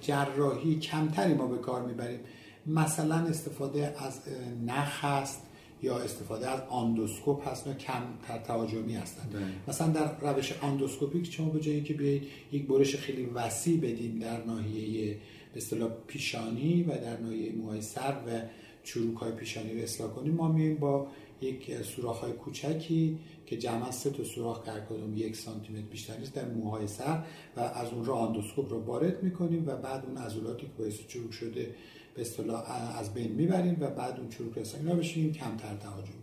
جراحی 0.00 0.78
کمتری 0.78 1.34
ما 1.34 1.46
به 1.46 1.58
کار 1.58 1.86
می‌بریم 1.86 2.20
مثلا 2.66 3.16
استفاده 3.16 3.94
از 3.98 4.20
نخ 4.66 5.04
هست 5.04 5.42
یا 5.82 5.98
استفاده 5.98 6.48
از 6.50 6.60
آندوسکوپ 6.68 7.48
هست 7.48 7.66
و 7.66 7.72
کم 7.72 8.02
تهاجمی 8.46 8.94
هستن 8.94 9.28
ده. 9.28 9.38
مثلا 9.68 9.88
در 9.88 10.32
روش 10.32 10.52
آندوسکوپیک 10.62 11.32
شما 11.32 11.48
به 11.48 11.60
جای 11.60 11.74
اینکه 11.74 11.94
بیایید 11.94 12.22
یک 12.52 12.66
برش 12.66 12.96
خیلی 12.96 13.26
وسیع 13.26 13.80
بدیم 13.80 14.18
در 14.18 14.44
ناحیه 14.44 15.16
به 15.52 15.56
اصطلاح 15.56 15.90
پیشانی 16.06 16.82
و 16.82 16.88
در 16.88 17.20
ناحیه 17.20 17.52
موهای 17.52 17.82
سر 17.82 18.12
و 18.26 18.40
چروک 18.84 19.16
های 19.16 19.32
پیشانی 19.32 19.74
رو 19.74 19.82
اصلاح 19.82 20.10
کنیم 20.10 20.34
ما 20.34 20.52
میایم 20.52 20.76
با 20.76 21.06
یک 21.40 21.82
سوراخ 21.82 22.18
های 22.18 22.32
کوچکی 22.32 23.18
که 23.48 23.56
جمع 23.56 23.90
سه 23.90 24.10
تا 24.10 24.24
سوراخ 24.24 24.64
در 24.64 24.80
کدوم 24.80 25.16
یک 25.16 25.36
سانتی 25.36 25.72
متر 25.72 25.82
بیشتر 25.82 26.16
نیست 26.16 26.34
در 26.34 26.44
موهای 26.44 26.86
سر 26.86 27.22
و 27.56 27.60
از 27.60 27.92
اون 27.92 28.04
رو 28.04 28.14
آندوسکوپ 28.14 28.72
رو 28.72 28.84
وارد 28.84 29.22
می‌کنیم 29.22 29.64
و 29.68 29.76
بعد 29.76 30.04
اون 30.06 30.16
عضلاتی 30.16 30.66
که 30.66 30.72
باعث 30.78 31.06
چروک 31.08 31.32
شده 31.32 31.74
به 32.14 32.20
اصطلاح 32.20 32.98
از 32.98 33.14
بین 33.14 33.32
می‌بریم 33.32 33.76
و 33.80 33.90
بعد 33.90 34.20
اون 34.20 34.28
چروک 34.28 34.58
رسانی 34.58 34.84
اینا 34.84 34.98
بشیم 34.98 35.32
کمتر 35.32 35.76
تهاجمی. 35.76 36.22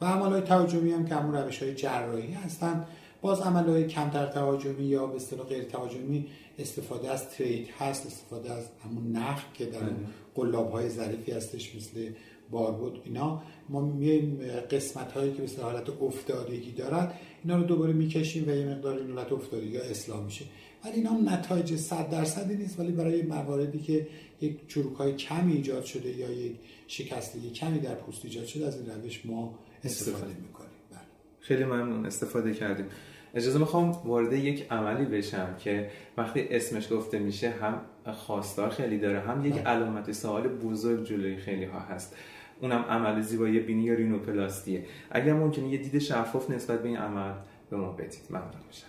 و 0.00 0.04
عمل 0.04 0.32
های 0.32 0.40
تهاجمی 0.40 0.92
هم 0.92 1.06
که 1.06 1.14
همون 1.14 1.34
روش 1.34 1.62
های 1.62 1.74
جراحی 1.74 2.32
هستن 2.32 2.86
باز 3.22 3.40
عمل 3.40 3.68
های 3.68 3.86
کمتر 3.86 4.26
تهاجمی 4.26 4.84
یا 4.84 5.06
به 5.06 5.16
اصطلاح 5.16 5.46
غیر 5.46 5.64
تهاجمی 5.64 6.26
استفاده 6.58 7.10
از 7.10 7.30
ترید 7.30 7.68
هست 7.78 8.06
استفاده 8.06 8.52
از 8.52 8.64
همون 8.84 9.12
نخ 9.12 9.42
که 9.54 9.66
در 9.66 9.78
اون 9.78 10.06
قلاب 10.34 10.72
های 10.72 10.88
ظریفی 10.88 11.32
هستش 11.32 11.76
مثل 11.76 12.12
باربود 12.50 13.00
اینا 13.04 13.42
ما 13.68 13.80
میایم 13.80 14.38
قسمت 14.70 15.12
هایی 15.12 15.32
که 15.32 15.42
به 15.42 15.62
حالت 15.62 16.02
افتادگی 16.02 16.72
دارد 16.72 17.20
اینا 17.44 17.56
رو 17.56 17.64
دوباره 17.64 17.92
می‌کشیم 17.92 18.48
و 18.48 18.50
یه 18.50 18.66
مقدار 18.66 18.98
این 18.98 19.10
حالت 19.10 19.32
افتادگی 19.32 19.78
اصلاح 19.78 20.24
میشه. 20.24 20.44
ولی 20.84 20.94
اینا 20.94 21.10
هم 21.10 21.28
نتایج 21.28 21.76
100 21.76 22.10
درصدی 22.10 22.56
نیست 22.56 22.80
ولی 22.80 22.92
برای 22.92 23.22
مواردی 23.22 23.78
که 23.78 24.06
یک 24.40 24.68
چروک 24.68 24.96
های 24.96 25.12
کمی 25.12 25.52
ایجاد 25.52 25.84
شده 25.84 26.08
یا 26.08 26.30
یک 26.30 26.56
شکستگی 26.86 27.50
کمی 27.50 27.78
در 27.78 27.94
پوست 27.94 28.24
ایجاد 28.24 28.46
شده 28.46 28.66
از 28.66 28.80
این 28.80 29.02
روش 29.02 29.26
ما 29.26 29.58
استفاده 29.84 30.34
می‌کنیم. 30.42 30.70
بله. 30.90 31.00
خیلی 31.40 31.64
ممنون. 31.64 32.06
استفاده 32.06 32.54
کردیم. 32.54 32.86
اجازه 33.34 33.58
می‌خوام 33.58 33.90
وارد 33.90 34.32
یک 34.32 34.66
عملی 34.72 35.04
بشم 35.04 35.56
که 35.58 35.90
وقتی 36.16 36.40
اسمش 36.50 36.92
گفته 36.92 37.18
میشه 37.18 37.50
هم 37.50 37.80
خواستار 38.12 38.68
خیلی 38.68 38.98
داره 38.98 39.20
هم 39.20 39.46
یک 39.46 39.52
بله. 39.52 39.62
علامت 39.62 40.12
سوال 40.12 40.48
بزرگ 40.48 41.06
جلوی 41.06 41.36
خیلی 41.36 41.64
ها 41.64 41.78
هست. 41.78 42.16
اونم 42.64 42.82
عمل 42.82 43.20
زیبایی 43.20 43.60
بینی 43.60 43.82
یا 43.82 43.94
رینوپلاستیه 43.94 44.84
اگر 45.10 45.32
ممکنه 45.32 45.68
یه 45.68 45.78
دید 45.78 45.98
شفاف 45.98 46.50
نسبت 46.50 46.82
به 46.82 46.88
این 46.88 46.96
عمل 46.96 47.34
به 47.70 47.76
ما 47.76 47.92
بدید. 47.92 48.20
ممنون 48.30 48.64
میشم. 48.68 48.86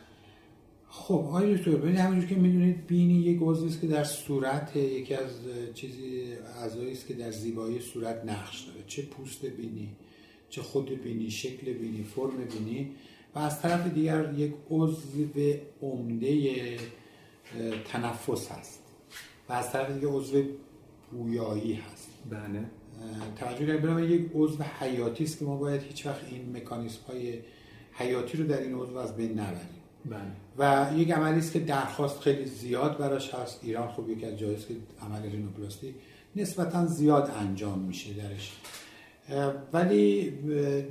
خب 0.90 1.14
آقای 1.14 1.58
دکتر 1.58 1.72
ببینید 1.72 2.00
همونجور 2.00 2.30
که 2.30 2.36
می‌دونید 2.36 2.88
بینی 2.88 3.14
یک 3.14 3.40
عضوی 3.42 3.70
است 3.70 3.82
که 3.82 3.88
در 3.88 4.04
صورت 4.04 4.76
یکی 4.76 5.14
از 5.14 5.32
چیزی 5.74 6.24
اعضایی 6.62 6.92
است 6.92 7.08
که 7.08 7.14
در 7.14 7.32
زیبایی 7.32 7.80
صورت 7.80 8.26
نقش 8.26 8.62
داره. 8.62 8.80
چه 8.88 9.02
پوست 9.02 9.46
بینی 9.46 9.90
چه 10.50 10.62
خود 10.62 11.04
بینی 11.04 11.32
شکل 11.32 11.74
بینی 11.74 12.04
فرم 12.04 12.38
بینی. 12.54 12.92
و 13.36 13.40
از 13.40 13.62
طرف 13.62 13.94
دیگر 13.94 14.34
یک 14.38 14.54
عضو 14.70 15.26
عمده 15.82 16.78
تنفس 17.86 18.52
هست. 18.52 18.84
و 19.50 19.54
از 19.54 19.72
طرف 19.72 19.92
دیگر 19.92 20.08
عضو 20.08 20.44
بویایی 21.12 21.74
هست. 21.74 22.10
بله. 22.30 22.66
توجه 23.40 23.66
کنید 23.66 23.82
برای 23.82 24.08
یک 24.08 24.32
عضو 24.36 24.64
حیاتی 24.80 25.24
است 25.24 25.40
که 25.40 25.46
ما 25.46 25.56
باید 25.56 25.82
هیچ 25.82 26.06
وقت 26.06 26.22
این 26.32 26.58
مکانیسم 26.58 27.00
های 27.08 27.40
حیاتی 27.94 28.38
رو 28.38 28.48
در 28.48 28.60
این 28.60 28.76
عضو 28.76 28.98
از 28.98 29.16
بین 29.16 29.32
نبریم. 29.32 29.70
بله. 30.06 30.22
و 30.58 30.92
یک 30.98 31.12
عملی 31.12 31.40
است 31.40 31.54
که 31.54 31.60
درخواست 31.60 32.20
خیلی 32.20 32.46
زیاد 32.46 32.98
براش 32.98 33.34
هست. 33.34 33.60
ایران 33.64 33.88
خب 33.92 34.10
یکی 34.10 34.26
از 34.26 34.40
جایست 34.40 34.68
که 34.68 34.74
عمل 35.02 35.32
رینوپلاستی 35.32 35.96
نسبتا 36.36 36.86
زیاد 36.86 37.32
انجام 37.40 37.80
میشه 37.80 38.10
درش. 38.14 38.54
ولی 39.74 40.34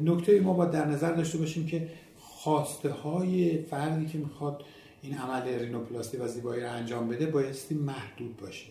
نکته 0.05 0.41
ما 0.41 0.53
باید 0.53 0.71
در 0.71 0.87
نظر 0.87 1.13
داشته 1.13 1.39
باشیم 1.39 1.67
که 1.67 1.89
خواسته 2.19 2.91
های 2.91 3.63
فردی 3.63 4.07
که 4.07 4.19
می‌خواد 4.19 4.63
این 5.03 5.19
عمل 5.19 5.43
رینوپلاستی 5.49 6.17
و 6.17 6.29
زیبایی 6.29 6.63
رو 6.63 6.73
انجام 6.73 7.09
بده 7.09 7.27
بایستی 7.27 7.75
محدود 7.75 8.37
باشه. 8.37 8.67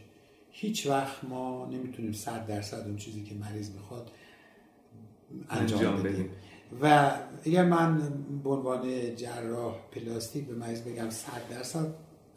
هیچ 0.56 0.88
وقت 0.88 1.24
ما 1.24 1.70
نمی‌تونیم 1.72 2.12
صد 2.12 2.48
درصد 2.48 2.84
اون 2.86 2.98
چیزی 2.98 3.24
که 3.24 3.36
مریض 3.36 3.72
می‌خواد 3.72 4.12
انجام, 5.50 6.04
بدیم. 6.04 6.30
و 6.82 7.12
اگر 7.46 7.66
من 7.66 8.02
به 8.44 8.50
عنوان 8.50 9.16
جراح 9.16 9.76
پلاستیک 9.92 10.48
به 10.48 10.56
مریض 10.56 10.82
بگم 10.82 11.10
صد 11.10 11.42
درصد 11.52 11.88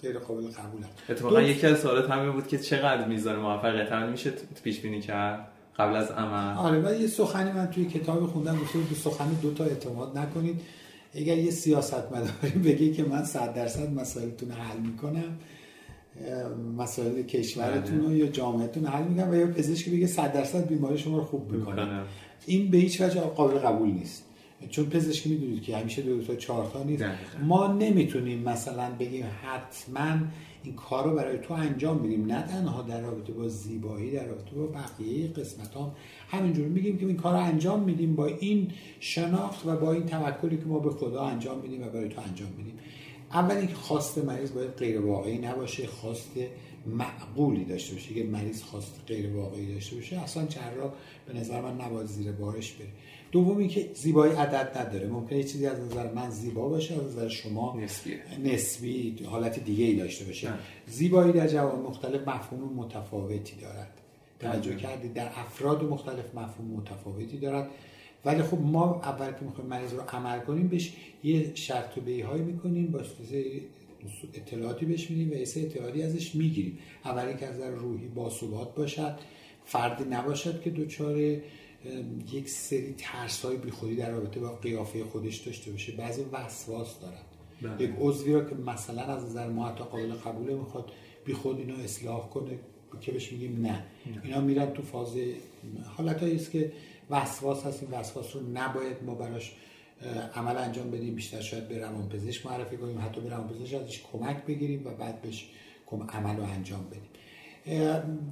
غیر 0.02 0.18
قابل 0.18 0.46
قبوله. 0.46 0.87
اتفاقا 1.08 1.42
یکی 1.42 1.66
از 1.66 1.80
سوالات 1.80 2.11
همین 2.11 2.32
بود 2.32 2.46
که 2.46 2.58
چقدر 2.58 3.08
میزان 3.08 3.37
موفقیت؟ 3.37 3.92
هم 3.92 4.08
میشه 4.08 4.32
پیش 4.64 4.80
بینی 4.80 5.00
کرد؟ 5.00 5.49
قبل 5.78 5.96
از 5.96 6.11
عمل؟ 6.11 6.56
آره 6.56 6.80
و 6.80 7.00
یه 7.00 7.06
سخنی 7.06 7.52
من 7.52 7.66
توی 7.66 7.85
کتاب 7.85 8.26
خوندم 8.26 8.58
گفته 8.58 8.78
به 8.78 8.94
سخن 8.94 9.28
دو 9.42 9.54
تا 9.54 9.64
اعتماد 9.64 10.18
نکنید. 10.18 10.61
اگر 11.14 11.38
یه 11.38 11.50
سیاست 11.50 12.12
مداری 12.12 12.58
بگی 12.73 12.92
که 12.92 13.04
من 13.04 13.25
صد 13.25 13.54
درصد 13.54 13.90
مسائلتون 13.90 14.50
حل 14.50 14.78
می‌کنم 14.78 15.38
مسائل 16.76 17.23
کشورتون 17.23 18.00
رو 18.00 18.16
یا 18.16 18.26
جامعتون 18.26 18.87
حل 18.87 19.04
می‌کنم 19.04 19.30
و 19.30 19.35
یا 19.35 19.46
پزشک 19.46 19.88
بگه 19.88 20.06
صد 20.06 20.32
درصد 20.32 20.68
بیماری 20.68 20.99
شما 20.99 21.18
رو 21.18 21.25
خوب 21.25 21.52
می‌کنم 21.52 22.04
این 22.46 22.70
به 22.70 22.78
هیچ 22.78 23.00
وجه 23.00 23.20
قابل 23.20 23.58
قبول 23.58 23.88
نیست. 23.88 24.23
چون 24.70 24.87
پزشکی 24.87 25.28
می‌دونید 25.28 25.62
که 25.62 25.76
همیشه 25.76 26.02
دو 26.02 26.23
تا 26.23 26.35
چهار 26.35 26.70
تا 26.73 26.82
نیست. 26.82 27.04
ما 27.42 27.66
نمی‌تونیم 27.66 28.42
مثلا 28.42 28.90
بگیم 28.99 29.25
حتما 29.42 30.26
این 30.62 30.75
کار 30.75 31.04
رو 31.04 31.16
برای 31.16 31.38
تو 31.38 31.54
انجام 31.54 31.99
بدیم 31.99 32.26
نه 32.26 32.42
تنها 32.42 32.82
در 32.82 33.00
رابطه 33.00 33.32
با 33.32 33.49
زیبایی 33.49 34.11
در 34.11 34.26
رابطه 34.26 34.56
با 34.56 34.66
بقیه 34.66 35.28
قسمت 35.28 35.75
ها 35.75 35.94
همینجور 36.28 36.68
میگیم 36.68 36.99
که 36.99 37.06
این 37.06 37.16
کار 37.16 37.32
رو 37.32 37.38
انجام 37.38 37.82
میدیم 37.82 38.16
با 38.16 38.26
این 38.26 38.70
شناخت 39.00 39.66
و 39.66 39.76
با 39.76 39.92
این 39.92 40.06
توکلی 40.06 40.56
که 40.56 40.64
ما 40.66 40.78
به 40.78 40.90
خدا 40.90 41.23
انجام 41.23 41.58
میدیم 41.58 41.82
و 41.82 41.88
برای 41.88 42.08
تو 42.08 42.20
انجام 42.20 42.49
میدیم. 42.58 42.75
اول 43.33 43.56
اینکه 43.56 43.75
خواست 43.75 44.18
مریض 44.18 44.52
باید 44.52 44.71
غیر 44.71 45.00
واقعی 45.00 45.38
نباشه 45.38 45.87
خواست 45.87 46.30
معقولی 46.87 47.64
داشته 47.64 47.95
باشه. 47.95 48.14
که 48.14 48.25
مریض 48.25 48.62
خواست 48.62 49.00
غیر 49.06 49.37
واقعی 49.37 49.75
داشته 49.75 49.97
باشه 49.97 50.16
اصلا 50.16 50.47
جراح 50.47 50.92
به 51.26 51.38
نظر 51.38 51.61
من 51.61 51.80
نباید 51.80 52.06
زیر 52.06 52.33
بارش 52.33 52.73
بره. 52.73 52.88
دومی 53.33 53.68
که 53.68 53.90
زیبایی 53.95 54.33
عدد 54.33 54.78
نداره. 54.78 55.06
ممکنه 55.09 55.42
چیزی 55.42 55.66
از 55.66 55.80
نظر 55.80 56.12
من 56.12 56.30
زیبا 56.30 56.68
باشه 56.68 56.95
از 56.95 57.02
نظر 57.02 57.28
شما 57.28 57.76
نسبی 57.80 58.14
نسبی 58.45 59.25
حالت 59.25 59.64
دیگه 59.64 59.85
ای 59.85 59.97
داشته 59.97 60.25
باشه. 60.25 60.49
زیبایی 60.87 61.33
در 61.33 61.49
جوان 61.49 61.80
مختلف 61.80 62.28
مفهوم 62.28 62.73
متفاوتی 62.76 63.56
دارد. 63.56 63.90
توجه 64.40 64.76
کردید. 64.76 65.14
در 65.14 65.26
افراد 65.26 65.85
مختلف 65.85 66.35
مفهوم 66.35 66.71
متفاوتی 66.71 67.38
دارد. 67.38 67.71
ولی 68.26 68.42
خب 68.42 68.59
ما 68.61 69.00
اول 69.04 69.30
که 69.30 69.45
می‌خوایم 69.45 69.71
مریض 69.71 69.92
رو 69.92 70.00
عمل 70.00 70.38
کنیم 70.38 70.68
بهش 70.68 70.92
یه 71.25 71.54
شرط 71.54 71.99
و 71.99 72.00
بیهایی 72.00 72.42
می‌کنیم 72.42 72.87
با 72.87 73.00
اطلاعاتی 74.35 74.87
بهش 74.87 75.11
میدیم 75.11 75.30
و 75.30 75.35
یه 75.35 75.47
اطلاعاتی 75.56 76.02
ازش 76.02 76.35
می‌گیریم. 76.35 76.78
اولی 77.04 77.37
که 77.37 77.47
از 77.47 77.61
روحی 77.61 78.09
باثبات 78.09 78.75
باشد 78.75 79.18
فردی 79.64 80.04
نباشد 80.04 80.62
که 80.62 80.71
دچار 80.71 81.16
یک 82.33 82.49
سری 82.49 82.95
ترس 82.99 83.45
های 83.45 83.56
بیخودی 83.56 83.97
در 83.97 84.11
رابطه 84.11 84.40
با 84.40 84.49
قیافه 84.49 85.04
خودش 85.04 85.37
داشته 85.37 85.71
باشه. 85.71 85.92
بعضی 85.92 86.23
وسواس 86.33 87.00
دارد. 87.00 87.25
بله. 87.62 87.88
یک 87.88 87.97
عضوی 88.00 88.33
را 88.33 88.45
که 88.45 88.54
مثلا 88.54 89.02
از 89.02 89.25
نظر 89.25 89.49
ما 89.49 89.68
حتی 89.68 89.85
قابل 89.85 90.12
قبوله 90.12 90.54
می‌خواد 90.54 90.92
بیخود 91.25 91.59
اینو 91.59 91.75
اصلاح 91.78 92.30
کنه 92.30 92.59
که 93.00 93.12
بهش 93.12 93.33
میگیم 93.33 93.66
نه. 93.66 93.85
اینا 94.25 94.40
میرن 94.40 94.71
تو 94.71 94.83
فاز 94.83 95.16
حالت 95.97 96.23
است 96.23 96.50
که 96.50 96.73
وسواس 97.10 97.66
هست 97.66 97.82
این 97.82 98.00
وسواس 98.00 98.36
رو 98.36 98.42
نباید 98.54 98.96
ما 99.06 99.14
براش 99.14 99.52
عمل 100.34 100.56
انجام 100.56 100.90
بدیم. 100.90 101.14
بیشتر 101.14 101.40
شاید 101.40 101.68
به 101.68 101.78
روانپزشک 101.78 102.46
معرفی 102.46 102.76
کنیم. 102.76 102.98
حتی 103.00 103.20
به 103.20 103.30
روانپزشک 103.30 103.75
ازش 103.75 104.02
کمک 104.12 104.44
بگیریم 104.46 104.86
و 104.86 104.90
بعد 104.90 105.22
بهش 105.22 105.48
عمل 106.08 106.36
رو 106.36 106.42
انجام 106.42 106.86
بدیم. 106.90 107.10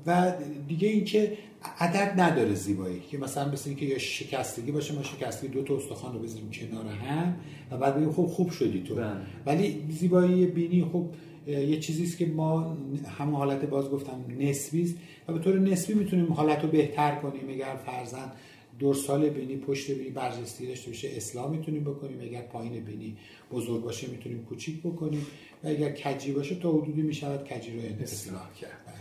و 0.07 0.33
دیگه 0.69 0.89
اینکه 0.89 1.39
عدد 1.79 2.21
نداره 2.21 2.55
زیبایی 2.55 3.01
که 3.11 3.19
مثلا 3.19 3.53
مثل 3.53 3.71
اینکه 3.71 3.87
یا 3.87 3.99
شکستگی 3.99 4.73
باشه 4.73 4.95
ما 4.95 5.03
شکستگی 5.03 5.49
دو 5.49 5.63
تا 5.63 5.77
استخوان 5.77 6.13
رو 6.13 6.19
بذاریم 6.19 6.51
کنار 6.51 6.87
هم 6.87 7.37
و 7.71 7.77
بعد 7.77 7.97
بگیم 7.97 8.13
خب 8.13 8.27
خوب 8.27 8.51
شدی 8.51 8.83
تو. 8.83 8.95
بله. 8.95 9.17
ولی 9.47 9.85
زیبایی 9.91 10.47
بینی 10.47 10.85
خب 10.93 11.07
یه 11.47 11.81
چیزی 11.81 12.05
است 12.05 12.19
که 12.19 12.27
ما 12.27 12.77
همون 13.19 13.35
حالت 13.35 13.65
باز 13.65 13.91
گفتم 13.91 14.25
نسبی 14.39 14.83
است 14.83 14.95
و 15.29 15.33
به 15.33 15.39
طور 15.39 15.59
نسبی 15.59 15.95
می‌تونیم 15.95 16.33
حالت 16.33 16.63
رو 16.63 16.69
بهتر 16.69 17.15
کنیم. 17.15 17.49
اگر 17.49 17.77
فرزن 17.87 18.33
دورسال 18.79 19.29
بینی 19.29 19.57
پشت 19.57 19.91
بینی 19.91 20.11
برجستی 20.11 20.67
داشته 20.67 20.91
باشه 20.91 21.09
اصلاح 21.09 21.51
می‌تونیم 21.51 21.85
بکنیم. 21.85 22.21
اگر 22.21 22.43
پایین 22.43 22.85
بینی 22.85 23.17
بزرگ 23.53 23.83
باشه 23.83 24.11
می‌تونیم 24.11 24.45
کوچیک 24.45 24.81
بکنیم. 24.81 25.27
و 25.65 25.69
اگر 25.69 25.93
کجی 25.93 26.33
باشه 26.33 26.55
تا 26.55 26.73
حدودی 26.73 27.03
می‌شود 27.03 27.49
کجی 27.49 27.77
رو 27.77 28.03
اصلاح 28.03 28.55
کرد. 28.61 28.95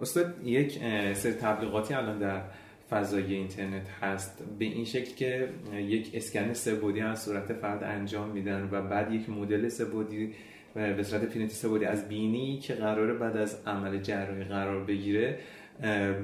استاد 0.00 0.34
یک 0.44 0.78
سری 1.14 1.32
تبلیغاتی 1.32 1.94
الان 1.94 2.18
در 2.18 2.42
فضای 2.90 3.34
اینترنت 3.34 3.88
هست. 3.88 4.42
به 4.58 4.64
این 4.64 4.84
شکل 4.84 5.14
که 5.14 5.48
یک 5.78 6.10
اسکن 6.14 6.52
سه‌بعدی 6.52 7.00
از 7.00 7.22
صورت 7.22 7.52
فرد 7.52 7.84
انجام 7.84 8.30
میدن 8.30 8.68
و 8.72 8.82
بعد 8.82 9.12
یک 9.12 9.30
مدل 9.30 9.68
سه‌بعدی 9.68 10.32
به 10.74 11.02
صورت 11.02 11.24
پرینت 11.24 11.50
سه‌بعدی 11.50 11.84
از 11.84 12.08
بینی 12.08 12.58
که 12.58 12.74
قراره 12.74 13.14
بعد 13.14 13.36
از 13.36 13.62
عمل 13.66 14.00
جراحی 14.00 14.44
قرار 14.44 14.84
بگیره 14.84 15.38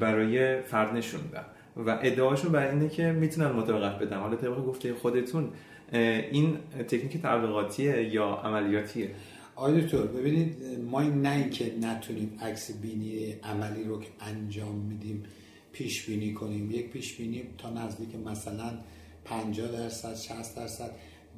برای 0.00 0.62
فرد 0.62 0.94
نشون 0.97 1.21
و 1.76 1.99
ادعاشون 2.02 2.52
بر 2.52 2.71
اینه 2.71 2.88
که 2.88 3.12
می‌تونن 3.12 3.52
مطابقت 3.52 3.99
بدن. 3.99 4.19
حالا 4.19 4.37
طبق 4.37 4.64
گفته 4.64 4.95
خودتون 4.95 5.50
این 5.93 6.57
تکنیک 6.88 7.23
تبلیغاتیه 7.23 8.14
یا 8.14 8.25
عملیاتیه؟ 8.25 9.11
آقای 9.57 9.81
دکتر 9.81 10.02
ببینید 10.02 10.57
ما 10.91 11.02
نه 11.02 11.37
اینکه 11.37 11.73
نتونیم 11.81 12.38
عکس 12.43 12.71
بینی 12.83 13.33
عملی 13.33 13.85
رو 13.85 14.00
که 14.00 14.09
انجام 14.21 14.75
میدیم 14.75 15.23
پیش 15.73 16.07
بینی 16.07 16.33
کنیم. 16.33 16.71
یک 16.71 16.91
پیش 16.91 17.17
بینی 17.17 17.43
تا 17.59 17.71
نزدیک 17.71 18.09
مثلا 18.26 18.79
50 19.25 19.73
درصد 19.73 20.14
60 20.14 20.57
درصد. 20.57 20.91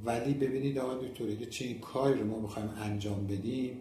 ولی 0.05 0.35
ببینید 0.35 0.79
آقای 0.79 1.09
دکتر 1.09 1.35
که 1.35 1.47
چه 1.47 1.75
کاری 1.75 2.21
رو 2.21 2.27
ما 2.27 2.41
می‌خوایم 2.41 2.71
انجام 2.83 3.27
بدیم. 3.27 3.81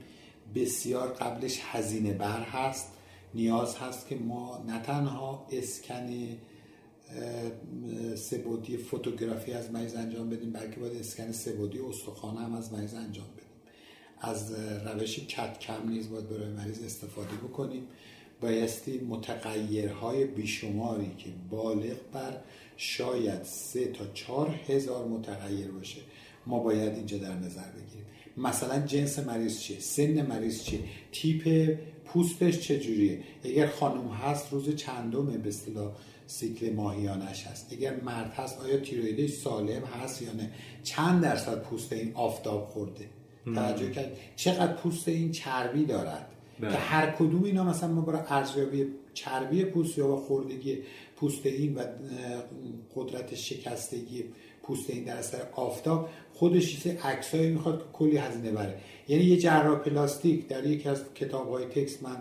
بسیار 0.56 1.08
قبلش 1.08 1.60
هزینه 1.72 2.14
بر 2.14 2.42
هست. 2.42 2.94
نیاز 3.34 3.76
هست 3.76 4.08
که 4.08 4.16
ما 4.16 4.64
نه 4.68 4.82
تنها 4.82 5.48
اسکن 5.52 6.10
سبودی 8.16 8.78
فوتوگرافی 8.78 9.54
از 9.54 9.72
مریض 9.72 9.96
انجام 9.96 10.30
بدیم 10.30 10.52
بلکه 10.52 10.80
باید 10.80 10.98
اسکن 10.98 11.32
سبودی 11.32 11.80
استخوان 11.80 12.38
هم 12.38 12.54
از 12.54 12.74
مریض 12.74 12.94
انجام 12.94 13.28
بدیم. 13.34 13.44
از 14.22 14.54
روش 14.86 15.20
کت 15.20 15.60
کم 15.60 15.90
نیز 15.90 16.10
باید 16.10 16.30
برای 16.30 16.50
مریض 16.50 16.84
استفاده 16.84 17.36
بکنیم. 17.36 17.88
بایستی 18.42 19.00
متغیرهای 19.00 20.26
بیشماری 20.26 21.16
که 21.18 21.30
بالغ 21.50 21.98
بر 22.14 22.38
شاید 22.78 23.44
سه 23.44 23.86
تا 23.86 24.06
چهار 24.14 24.60
هزار 24.68 25.08
متغیر 25.08 25.72
باشه 25.72 26.02
ما 26.46 26.60
باید 26.60 26.94
اینجا 26.94 27.18
در 27.18 27.36
نظر 27.36 27.70
بگیریم. 27.72 28.06
مثلا 28.38 28.80
جنس 28.80 29.20
مریض 29.20 29.60
چیه؟ 29.60 29.80
سن 29.80 30.22
مریض 30.22 30.64
چیه؟ 30.64 30.80
تیپ 31.12 31.78
پوستش 32.14 32.60
چجوریه؟ 32.60 33.20
اگر 33.44 33.68
خانم 33.68 34.08
هست 34.08 34.54
روز 34.54 34.76
چندمه 34.76 35.38
به 35.38 35.50
اصطلاح 35.50 35.92
سیکل 36.28 36.74
ماهیانش 36.74 37.48
هست. 37.48 37.74
اگر 37.74 38.02
مرد 38.02 38.34
هست 38.34 38.62
آیا 38.62 38.78
تیرویدش 38.78 39.30
سالم 39.30 39.84
هست 39.84 40.22
یا 40.22 40.34
نه؟ 40.34 40.50
چند 40.84 41.22
درصد 41.22 41.62
پوست 41.62 41.94
این 41.94 42.12
آفتاب 42.14 42.66
خورده؟ 42.66 43.06
توجه 43.46 43.92
کرد. 43.92 44.18
چقدر 44.36 44.74
پوست 44.74 45.08
این 45.08 45.32
چربی 45.32 45.86
دارد؟ 45.86 46.30
که 46.60 46.66
بله. 46.66 46.76
هر 46.76 47.12
کدوم 47.12 47.44
اینا 47.44 47.64
مثلا 47.64 47.92
ما 47.92 48.02
برای 48.02 48.22
ارزیابی 48.28 48.88
چربی 49.14 49.66
پوست 49.66 49.98
یا 49.98 50.16
خوردگی 50.16 50.78
پوست 51.16 51.46
این 51.46 51.76
و 51.76 51.84
قدرت 52.96 53.36
شکستگی 53.36 54.24
پوست 54.64 54.90
این 54.90 55.04
در 55.04 55.18
اثر 55.18 55.42
آفتاب 55.56 56.10
خودش 56.34 56.86
یه 56.86 57.06
عکسایی 57.06 57.50
می‌خواد 57.50 57.80
که 57.80 57.86
کلی 57.94 58.18
هزینه 58.18 58.52
بره. 58.52 58.78
یعنی 59.08 59.24
یه 59.24 59.38
جراح 59.38 59.80
پلاستیک 59.80 60.48
در 60.48 60.66
یکی 60.66 60.90
از 60.90 61.14
کتاب 61.16 61.50
های 61.50 61.66
تکس 61.66 62.04
من 62.04 62.18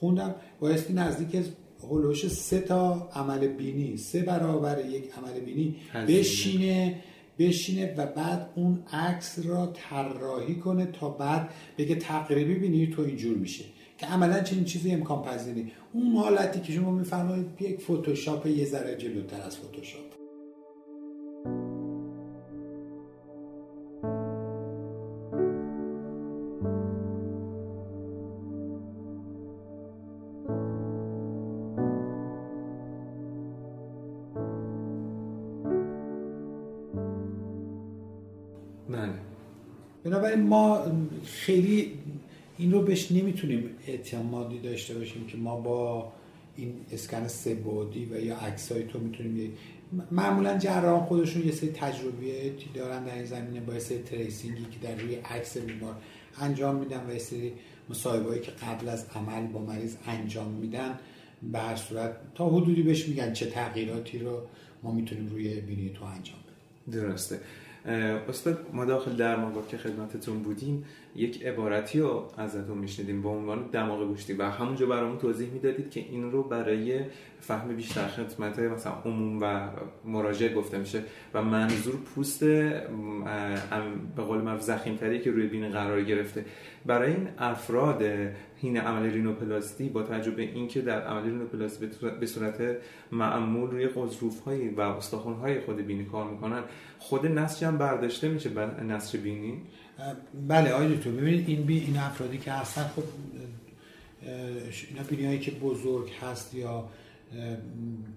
خوندم 0.00 0.34
بایستی 0.60 0.92
نزدیک 0.92 1.34
از 1.34 1.44
هلوش 1.90 2.28
سه 2.28 2.60
تا 2.60 3.08
عمل 3.14 3.46
بینی 3.46 3.96
سه 3.96 4.22
برابر 4.22 4.86
یک 4.86 5.04
عمل 5.18 5.40
بینی 5.40 5.76
بشینه 6.08 7.02
بشینه 7.38 7.94
و 7.96 8.06
بعد 8.06 8.50
اون 8.54 8.82
عکس 8.92 9.38
را 9.44 9.66
طراحی 9.66 10.54
کنه 10.54 10.86
تا 10.86 11.08
بعد 11.08 11.50
بگه 11.78 11.94
تقریبی 11.94 12.54
بینی 12.54 12.86
تو 12.86 13.02
اینجور 13.02 13.36
میشه. 13.36 13.64
که 13.98 14.06
عملا 14.06 14.40
چنین 14.40 14.64
چیزی 14.64 14.90
امکان 14.90 15.22
پذیری 15.22 15.72
اون 15.92 16.16
حالتی 16.16 16.60
که 16.60 16.72
شما 16.72 16.90
میفرمایید 16.90 17.46
یک 17.60 17.80
فتوشاپ 17.80 18.46
یه 18.46 18.64
ذره 18.64 18.96
جلوتر 18.96 19.42
از 19.42 19.56
فتوشاپ 19.56 20.25
ما 40.36 40.82
خیلی 41.24 41.92
این 42.58 42.72
رو 42.72 42.82
بهش 42.82 43.12
نمی‌تونیم 43.12 43.70
اعتمادی 43.86 44.58
داشته 44.58 44.94
باشیم 44.94 45.26
که 45.26 45.36
ما 45.36 45.56
با 45.60 46.12
این 46.56 46.74
اسکن 46.92 47.28
سه 47.28 47.54
و 47.54 48.20
یا 48.20 48.36
عکسای 48.36 48.82
تو 48.82 48.98
می‌تونیم 48.98 49.52
معمولا 50.10 50.58
جراحان 50.58 51.06
خودشون 51.06 51.46
یه 51.46 51.52
سری 51.52 51.70
تجربیاتی 51.70 52.66
دارن 52.74 53.04
در 53.04 53.14
این 53.14 53.24
زمینه 53.24 53.60
با 53.60 53.78
سری 53.78 53.98
تریسینگی 53.98 54.62
که 54.62 54.88
در 54.88 54.94
روی 54.94 55.14
عکس 55.14 55.58
بیمار 55.58 55.96
انجام 56.40 56.76
میدن 56.76 57.06
و 57.10 57.12
یه 57.12 57.18
سری 57.18 57.52
مصاحبه‌ای 57.88 58.40
که 58.40 58.50
قبل 58.50 58.88
از 58.88 59.06
عمل 59.14 59.46
با 59.46 59.62
مریض 59.62 59.96
انجام 60.06 60.50
میدن 60.50 60.98
به 61.52 61.58
هر 61.58 61.76
صورت 61.76 62.16
تا 62.34 62.48
حدودی 62.48 62.82
بهش 62.82 63.08
میگن 63.08 63.32
چه 63.32 63.46
تغییراتی 63.46 64.18
رو 64.18 64.42
ما 64.82 64.92
می‌تونیم 64.92 65.28
روی 65.28 65.60
بینی 65.60 65.90
تو 65.90 66.04
انجام 66.04 66.38
بدیم. 66.38 67.00
درسته. 67.00 67.40
استاد 68.28 68.66
ما 68.72 68.84
داخل 68.84 69.16
درمان 69.16 69.52
که 69.70 69.76
خدمتتون 69.76 70.42
بودیم 70.42 70.84
یک 71.16 71.46
عبارتی 71.46 72.00
رو 72.00 72.28
ازتون 72.36 72.78
میشنیدیم 72.78 73.22
به 73.22 73.28
عنوان 73.28 73.66
دماغ 73.72 74.08
گوشتی 74.08 74.32
و 74.32 74.42
همونجا 74.42 74.86
برامون 74.86 75.18
توضیح 75.18 75.50
می‌دادید 75.50 75.90
که 75.90 76.00
این 76.00 76.32
رو 76.32 76.42
برای 76.42 77.00
فهم 77.40 77.76
بیشتر 77.76 78.08
خدمت 78.08 78.58
مثلا 78.58 78.92
عموم 78.92 79.38
و 79.42 79.68
مراجع 80.04 80.54
گفته 80.54 80.78
میشه 80.78 81.02
و 81.34 81.42
منظور 81.42 81.96
پوست 81.96 82.44
به 84.16 84.22
قول 84.26 84.40
معروف 84.40 84.62
زخیمتری 84.62 85.20
که 85.20 85.30
روی 85.30 85.46
بین 85.46 85.68
قرار 85.68 86.02
گرفته. 86.02 86.44
برای 86.86 87.10
این 87.14 87.28
افراد 87.38 88.02
هین 88.56 88.76
عمل 88.76 89.10
رینوپلاستی 89.10 89.88
با 89.88 90.02
توجه 90.02 90.30
به 90.30 90.42
اینکه 90.42 90.80
در 90.80 91.00
عمل 91.00 91.24
رینوپلاستی 91.24 91.86
به 92.20 92.26
صورت 92.26 92.76
معمول 93.12 93.70
روی 93.70 93.86
قضروف 93.86 94.40
هایی 94.40 94.68
و 94.68 94.80
استخوان 94.80 95.34
های 95.34 95.60
خود 95.60 95.76
بینی 95.76 96.04
کار 96.04 96.30
می‌کنن 96.30 96.62
خود 96.98 97.26
نسج 97.26 97.64
هم 97.64 97.78
برداشته 97.78 98.28
میشه 98.28 98.50
نسج 98.84 99.16
بینی؟ 99.16 99.62
بله 100.48 100.72
آقای 100.72 100.98
تو 100.98 101.10
ببینید 101.10 101.48
این 101.48 101.62
بی 101.62 101.78
این 101.78 101.96
افرادی 101.96 102.38
که 102.38 102.52
هستن 102.52 102.82
خب 102.82 103.02
اینا 104.90 105.02
بینی 105.10 105.38
که 105.38 105.50
بزرگ 105.50 106.10
هست 106.22 106.54
یا 106.54 106.88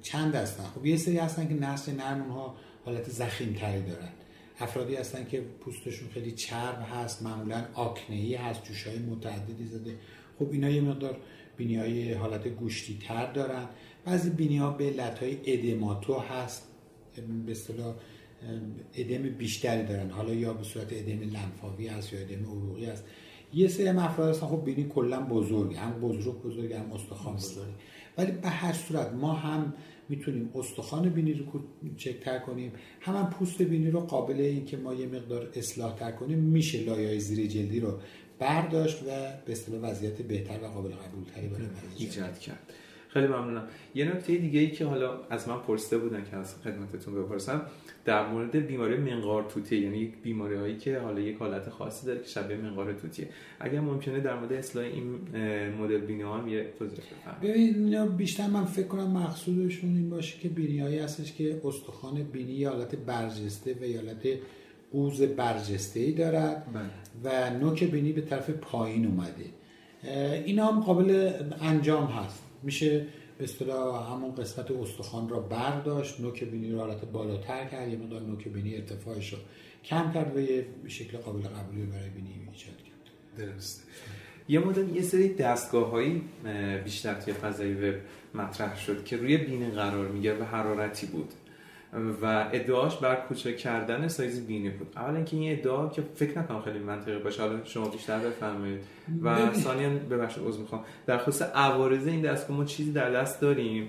چند 0.01 0.36
هستن؟ 0.36 0.63
خب 0.63 0.86
یه 0.86 0.97
سری 0.97 1.17
هستن 1.17 1.47
که 1.47 1.53
نسل 1.53 1.91
نرم 1.95 2.29
ها 2.29 2.55
حالت 2.86 3.10
زخیم 3.10 3.53
تری 3.53 3.82
دارن. 3.82 4.10
افرادی 4.60 4.95
هستن 4.95 5.26
که 5.26 5.41
پوستشون 5.41 6.10
خیلی 6.10 6.32
چرب 6.32 6.86
هست 6.93 7.24
معمولا 7.24 7.65
آکنهی 7.74 8.36
هست 8.36 8.63
جوشای 8.63 9.00
متعددی 9.00 9.65
زده. 9.65 9.95
خب 10.39 10.52
اینا 10.52 10.69
یه 10.69 10.82
مقدار 10.82 11.17
بینی 11.58 11.76
های 11.76 12.13
حالت 12.13 12.48
گوشتی 12.48 13.00
تر 13.08 13.32
دارن. 13.32 13.67
بعضی 14.06 14.30
بینی 14.30 14.58
ها 14.58 14.69
به 14.69 14.86
علت 14.86 15.19
ادماتو 15.45 16.19
هست 16.19 16.67
به 17.45 17.52
اصطلاح 17.52 17.95
ادم 18.93 19.30
بیشتری 19.30 19.84
دارن. 19.84 20.10
حالا 20.10 20.34
یا 20.34 20.54
به 20.54 20.63
صورت 20.63 20.88
ادم 20.91 21.22
لنفاوی 21.22 21.88
هست 21.88 22.13
یا 22.13 22.19
ادم 22.19 22.45
عروقی 22.45 22.86
هست. 22.86 23.04
یه 23.54 23.67
سری 23.67 23.88
افراد 23.88 24.30
هستن 24.30 24.48
خب 24.48 24.65
بینی 24.65 24.84
کلا 24.89 25.22
بزرگ 25.22 25.76
هم 25.76 25.91
بزرگ 26.02 26.41
بزرگ 26.41 26.74
هم 26.74 26.91
استخوان 26.91 27.36
بزرگ 27.36 27.74
ولی 28.17 28.32
به 28.32 28.50
هر 28.50 28.74
صورت 28.74 29.13
ما 29.13 29.34
هم 29.34 29.74
می‌تونیم 30.10 30.50
استخوان 30.56 31.10
بینی 31.10 31.34
رو 31.34 31.45
چک 31.98 32.19
تر 32.19 32.39
کنیم. 32.39 32.72
هم, 33.02 33.15
هم 33.15 33.30
پوست 33.30 33.62
بینی 33.62 33.91
رو 33.91 34.00
قابل 34.00 34.39
این 34.39 34.65
که 34.65 34.78
ما 34.78 34.93
یه 34.93 35.08
مقدار 35.08 35.50
اصلاح 35.56 35.95
تر 35.95 36.12
کنیم 36.12 36.39
میشه 36.39 36.84
لایه 36.84 37.19
زیر 37.19 37.48
جلدی 37.48 37.80
رو 37.80 38.00
برداشت 38.39 39.04
و 39.04 39.06
به 39.45 39.52
اصطلاح 39.52 39.91
وضعیت 39.91 40.22
بهتر 40.22 40.63
و 40.63 40.67
قابل 40.67 40.89
قبول 40.89 41.24
تری 41.36 41.48
برای 41.48 41.67
ایجاد 41.98 42.39
کرد. 42.39 42.74
خیلی 43.13 43.28
ممنونم. 43.28 43.63
یه 43.95 44.06
نکته 44.06 44.36
دیگه 44.36 44.60
ای 44.60 44.72
که 44.72 44.86
حالا 44.86 45.19
از 45.30 45.50
من 45.50 45.58
پرسیده 45.58 45.98
بودن 45.98 46.24
که 46.32 46.38
از 46.38 46.56
خدمتتون 46.63 47.24
بپرسم 47.24 47.62
در 48.06 48.28
مورد 48.28 48.56
بیماری 48.56 48.98
منقار 48.98 49.43
توتیه 49.43 49.80
یعنی 49.80 49.98
یک 49.98 50.13
بیماری 50.24 50.56
هایی 50.56 50.78
که 50.78 51.00
حالا 51.00 51.19
یک 51.19 51.38
حالت 51.38 51.69
خاصی 51.69 52.08
داره 52.08 52.19
که 52.19 52.28
شبیه 52.28 52.58
منقار 52.58 52.93
توتیه. 52.93 53.28
اگر 53.60 53.80
ممکنه 53.80 54.19
در 54.19 54.39
مورد 54.39 54.54
اصلاح 54.54 54.86
این 54.86 55.04
مدل 55.82 55.98
بینی 55.98 56.22
هم 56.22 56.48
یه 56.48 56.74
توضیح 56.80 57.00
ببین 57.41 58.06
بیشتر 58.08 58.48
من 58.48 58.65
فکر 58.65 58.88
کنم 58.88 59.12
مقصودشون 59.12 59.95
این 59.95 60.10
باشه 60.10 60.39
که 60.39 60.50
بینیایی 60.50 61.00
هستش 61.00 61.34
که 61.34 61.62
استخوان 61.65 62.24
بینی 62.24 62.54
یا 62.54 62.69
حالت 62.69 62.95
برجسته 62.95 63.74
و 63.74 63.98
حالت 63.98 64.39
قوز 64.91 65.22
برجسته 65.22 66.00
ای 66.00 66.12
دارد 66.12 66.65
بله. 66.74 66.89
و 67.24 67.58
نوک 67.60 67.84
بینی 67.84 68.12
به 68.13 68.22
طرف 68.22 68.50
پایین 68.50 69.06
اومده. 69.06 69.45
اینا 70.45 70.65
هم 70.65 70.80
قابل 70.80 71.32
انجام 71.62 72.06
هست. 72.06 72.49
میشه 72.63 73.06
به 73.38 73.43
اصطلاح 73.43 74.12
همون 74.12 74.36
قسمت 74.36 74.72
استخوان 74.72 75.30
را 75.30 75.39
برداشت 75.39 76.19
نوک 76.19 76.43
بینی 76.43 76.72
رو 76.72 76.80
حالت 76.80 77.06
بالاتر 77.06 77.65
کرد 77.65 77.89
یه 77.89 77.98
مقدار 77.98 78.22
نوک 78.22 78.48
بینی 78.48 78.76
ارتفاعش 78.76 79.34
رو 79.34 79.39
کم 79.86 80.12
کرد 80.13 80.36
و 80.36 80.39
یه 80.39 80.65
شکل 80.88 81.17
قابل 81.17 81.41
قبولی 81.41 81.86
برای 81.86 82.10
بینی 82.10 82.30
ایجاد 82.30 82.78
کرد. 82.78 83.48
درسته. 83.48 83.84
یه 84.48 84.60
مدل 84.60 84.95
یه 84.95 85.02
سری 85.02 85.34
دستگاه 85.34 85.89
هایی 85.89 86.22
بیشتر 86.84 87.13
توی 87.13 87.34
فضای 87.34 87.74
وب 87.74 87.95
مطرح 88.34 88.80
شد 88.80 89.06
که 89.06 89.17
روی 89.17 89.38
بینی 89.38 89.72
قرار 89.72 90.08
می‌گیره 90.08 90.38
و 90.38 90.43
حرارتی 90.43 91.08
بود. 91.08 91.34
و 91.93 92.49
ادعاش 92.54 92.97
بر 92.97 93.15
کوچک 93.15 93.58
کردن 93.58 94.08
سایز 94.08 94.47
بینی 94.47 94.69
بود. 94.69 94.88
اولا 94.95 95.15
اینکه 95.15 95.38
این 95.38 95.60
ادعا 95.60 95.89
که 95.89 96.04
فکر 96.15 96.39
نکنم 96.39 96.62
خیلی 96.62 96.80
منطقی 96.80 97.19
باشه 97.19 97.41
حالا 97.41 97.65
شما 97.65 97.88
بیشتر 97.88 98.19
بفرمایید. 98.19 98.80
و 99.21 99.54
ثانیا 99.54 99.89
ببخشید 99.89 100.43
عذر 100.47 100.60
می‌خوام. 100.60 100.84
در 101.06 101.17
خصوص 101.17 101.41
عوارض 101.41 102.08
این 102.08 102.21
دستگاه 102.21 102.58
ما 102.58 102.65
چیزی 102.65 102.91
در 102.91 103.12
دست 103.12 103.41
داریم؟ 103.41 103.88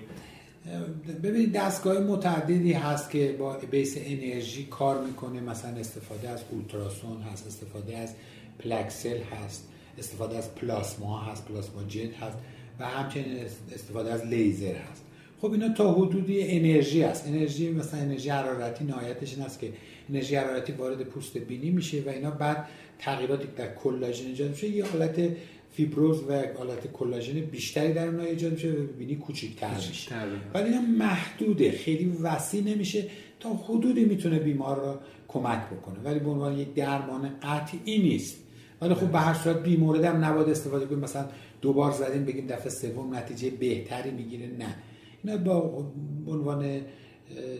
ببینید 1.23 1.53
دستگاه 1.53 1.99
متعددی 1.99 2.73
هست 2.73 3.09
که 3.09 3.35
با 3.39 3.57
بیس 3.71 3.97
انرژی 3.97 4.65
کار 4.65 5.01
می‌کنه. 5.01 5.41
مثلا 5.41 5.79
استفاده 5.79 6.29
از 6.29 6.43
اولتراسون 6.51 7.21
هست 7.21 7.47
استفاده 7.47 7.97
از 7.97 8.15
پلکسل 8.59 9.17
هست 9.17 9.67
استفاده 9.97 10.37
از 10.37 10.55
پلاسما 10.55 11.21
هست 11.21 11.45
پلاسما 11.47 11.83
جت 11.83 12.17
هست 12.23 12.37
و 12.79 12.85
همچنین 12.85 13.37
استفاده 13.73 14.13
از 14.13 14.25
لیزر 14.25 14.75
هست. 14.75 15.05
خب 15.41 15.51
اینا 15.51 15.69
تا 15.73 15.93
حدودی 15.93 16.41
انرژی 16.41 17.03
است. 17.03 17.27
انرژی 17.27 17.69
مثلا 17.69 17.99
انرژی 17.99 18.29
حرارتی 18.29 18.85
نهایتش 18.85 19.33
این 19.33 19.45
است 19.45 19.59
که 19.59 19.73
انرژی 20.09 20.35
حرارتی 20.35 20.71
وارد 20.71 21.03
پوست 21.03 21.37
بینی 21.37 21.69
میشه 21.69 22.03
و 22.05 22.09
اینا 22.09 22.31
بعد 22.31 22.67
تغییراتی 22.99 23.47
در 23.57 23.75
کلاژن 23.75 24.25
ایجاد 24.25 24.49
میشه. 24.49 24.67
یه 24.67 24.85
حالت 24.85 25.29
فیبروز 25.73 26.23
و 26.29 26.43
حالت 26.57 26.91
کلاژن 26.93 27.39
بیشتری 27.39 27.93
در 27.93 28.07
اونها 28.07 28.25
ایجاد 28.25 28.51
میشه 28.51 28.71
و 28.71 28.87
بینی 28.99 29.15
کوچیک‌تر 29.15 29.75
میشه. 29.75 30.15
ولی 30.53 30.65
اینا 30.65 30.81
محدوده. 30.81 31.71
خیلی 31.71 32.17
وسیع 32.21 32.63
نمیشه. 32.63 33.05
تا 33.39 33.53
حدودی 33.53 34.05
می‌تونه 34.05 34.39
بیمار 34.39 34.77
را 34.77 34.99
کمک 35.27 35.61
بکنه. 35.65 35.99
ولی 36.03 36.19
به 36.19 36.29
عنوان 36.29 36.59
یک 36.59 36.73
درمان 36.73 37.29
قطعی 37.43 37.97
نیست. 37.97 38.37
ولی 38.81 38.93
خب 38.93 39.07
به 39.07 39.19
هر 39.19 39.33
صورت 39.33 39.63
بی‌مورد 39.63 40.03
هم 40.03 40.25
نباید 40.25 40.49
استفاده 40.49 40.85
کنیم. 40.85 40.99
مثلا 40.99 41.25
دوبار 41.61 41.91
زدیم 41.91 42.25
بگیم 42.25 42.47
دفعه 42.47 42.69
سوم 42.69 43.15
نتیجه 43.15 43.49
بهتری 43.49 44.11
می‌گیره. 44.11 44.47
نه. 44.47 44.75
اینا 45.23 45.37
با 45.37 45.85
عنوان 46.27 46.81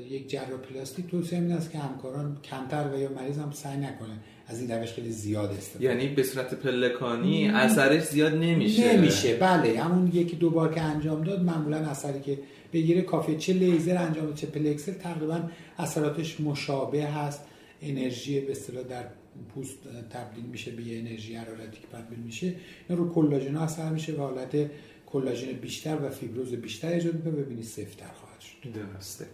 یک 0.10 0.30
جراح 0.30 0.60
پلاستیک 0.60 1.08
توصیه 1.08 1.40
این 1.40 1.52
است 1.52 1.72
که 1.72 1.78
همکاران 1.78 2.38
کمتر 2.44 2.90
و 2.94 3.00
یا 3.00 3.10
مریض 3.10 3.38
هم 3.38 3.52
سعی 3.52 3.78
نکنه 3.78 4.20
از 4.48 4.62
این 4.62 4.72
روش 4.72 4.94
خیلی 4.94 5.12
زیاد 5.12 5.52
استفاده 5.52 5.86
یعنی 5.86 6.08
به 6.08 6.24
صورت 6.24 6.54
پلکانی 6.54 7.50
اثرش 7.50 8.04
زیاد 8.04 8.34
نمیشه. 8.34 8.98
نمیشه. 8.98 9.36
بله 9.36 9.80
همون 9.80 10.12
یکی 10.14 10.36
دو 10.36 10.50
بار 10.50 10.74
که 10.74 10.82
انجام 10.82 11.24
داد 11.24 11.44
معمولا 11.44 11.78
اثری 11.78 12.20
که 12.20 12.40
بگیره 12.74 13.02
کافی 13.02 13.38
چه 13.38 13.54
لیزر 13.54 13.98
انجام 13.98 14.26
داد 14.26 14.36
چه 14.36 14.48
پلکسر 14.48 14.94
تقریبا 14.94 15.42
اثراتش 15.78 16.40
مشابه 16.40 17.06
هست. 17.06 17.42
انرژی 17.82 18.40
به 18.40 18.52
اصطلاح 18.52 18.84
در 18.84 19.06
پوست 19.54 19.78
تبدیل 20.10 20.46
میشه 20.46 20.72
به 20.72 20.84
یه 20.84 21.00
انرژی 21.00 21.36
حرارتی 21.36 21.78
که 21.82 21.88
تبدیل 21.98 22.20
میشه 22.20 22.56
این 22.90 22.98
رو 22.98 23.14
کلاژن 23.14 23.56
اثر 23.56 23.90
میشه 23.90 24.14
و 24.14 24.18
حالت 24.18 24.70
کلاژن 25.12 25.52
بیشتر 25.52 25.98
و 26.02 26.10
فیبروز 26.10 26.56
بیشتر 26.56 26.88
ایجاد 26.88 27.14
می‌کنه. 27.14 27.32
ببینید 27.32 27.64
سفتر 27.64 28.06
خواهد 28.06 28.40
شد. 28.40 28.72
درسته. 28.74 29.26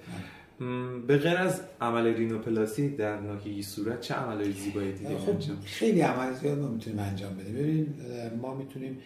به 1.08 1.18
غیر 1.18 1.38
از 1.38 1.62
عمل 1.82 2.08
رینوپلاسی 2.08 2.90
در 2.90 3.20
ناحیه 3.20 3.62
صورت 3.62 4.02
چه 4.02 4.13
عملهای 4.13 4.52
زیبایی 4.52 4.92
دیگه 4.92 5.18
خب 5.18 5.36
خیلی 5.66 6.02
عمل 6.02 6.34
زیاد 6.34 6.60
ما 6.60 6.68
می‌تونیم 6.68 7.00
انجام 7.00 7.38
بدیم. 7.38 7.56
ببین 7.56 7.94
ما 8.42 8.56
می‌تونیم 8.56 8.98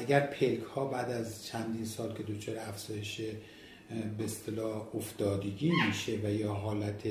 اگر 0.00 0.20
پلک 0.20 0.62
ها 0.62 0.84
بعد 0.84 1.10
از 1.10 1.46
چندین 1.46 1.84
سال 1.84 2.14
که 2.14 2.22
دچار 2.22 2.56
افزایش 2.58 3.20
به 4.18 4.24
اصطلاح 4.24 4.94
افتادگی 4.94 5.72
میشه 5.86 6.18
و 6.24 6.30
یا 6.30 6.52
حالت 6.52 7.02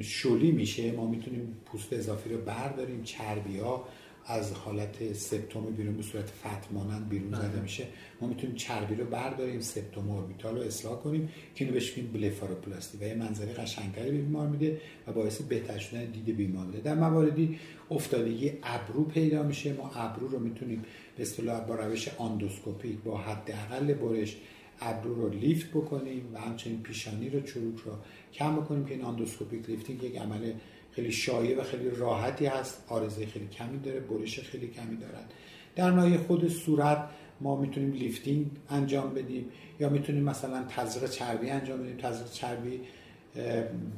شولی 0.00 0.50
میشه 0.50 0.92
ما 0.92 1.10
می‌تونیم 1.10 1.56
پوست 1.66 1.92
اضافی 1.92 2.30
رو 2.30 2.38
برداریم 2.38 3.02
چربی 3.02 3.58
ها 3.58 3.88
از 4.26 4.52
حالت 4.52 5.12
سپتوم 5.12 5.64
بیرون 5.64 5.96
به 5.96 6.02
صورت 6.02 6.30
فتمانند 6.30 7.08
بیرون 7.08 7.34
زده 7.34 7.48
بله. 7.48 7.60
میشه. 7.60 7.86
ما 8.20 8.28
می‌تونیم 8.28 8.56
چربی 8.56 8.94
رو 8.94 9.04
برداریم 9.04 9.60
سپتوم 9.60 10.10
اوربیتال 10.10 10.56
رو 10.56 10.62
اصلاح 10.62 11.00
کنیم 11.00 11.28
که 11.54 11.64
اینو 11.64 11.74
بهش 11.74 11.96
میگیم 11.96 12.12
بلفاروپلاستی 12.12 12.98
و 12.98 13.02
یه 13.02 13.14
منظره 13.14 13.52
قشنگتری 13.52 14.10
به 14.10 14.18
بیمار 14.18 14.48
میده 14.48 14.80
و 15.06 15.12
باعث 15.12 15.42
بهتر 15.42 15.78
شدن 15.78 16.04
دید 16.04 16.36
بیمار 16.36 16.66
میده 16.66 16.80
در 16.80 16.94
مواردی 16.94 17.58
افتادگی 17.90 18.52
ابرو 18.62 19.04
پیدا 19.04 19.42
میشه. 19.42 19.72
ما 19.72 19.90
ابرو 19.94 20.28
رو 20.28 20.38
می‌تونیم 20.38 20.84
به 21.16 21.22
اصطلاح 21.22 21.60
با 21.60 21.74
روش 21.74 22.08
endoscopic 22.18 22.98
با 22.98 23.18
حداقل 23.18 23.94
برش 23.94 24.36
ابرو 24.80 25.14
رو 25.14 25.28
lift 25.28 25.70
بکنیم 25.70 26.34
و 26.34 26.40
همچنین 26.40 26.82
پیشانی 26.82 27.30
رو 27.30 27.40
چروک 27.40 27.78
رو 27.78 27.92
کم 28.32 28.56
بکنیم 28.56 28.84
که 28.84 28.94
این 28.94 29.02
endoscopic 29.02 29.70
lifting 29.70 30.02
یک 30.02 30.16
عمل 30.16 30.52
خیلی 30.94 31.12
شایع 31.12 31.60
و 31.60 31.62
خیلی 31.62 31.90
راحتی 31.90 32.46
هست. 32.46 32.84
عارضه 32.88 33.26
خیلی 33.26 33.48
کمی 33.48 33.78
داره 33.78 34.00
برش 34.00 34.40
خیلی 34.40 34.68
کمی 34.68 34.96
دارد 34.96 35.32
در 35.76 35.90
ناحیه 35.90 36.18
خود 36.18 36.48
صورت 36.48 37.08
ما 37.40 37.56
می‌تونیم 37.56 37.92
lifting 37.92 38.46
انجام 38.70 39.14
بدیم 39.14 39.46
یا 39.80 39.88
می‌تونیم 39.88 40.22
مثلا 40.22 40.64
تزریق 40.68 41.10
چربی 41.10 41.50
انجام 41.50 41.82
بدیم. 41.82 41.96
تزریق 41.96 42.30
چربی 42.30 42.80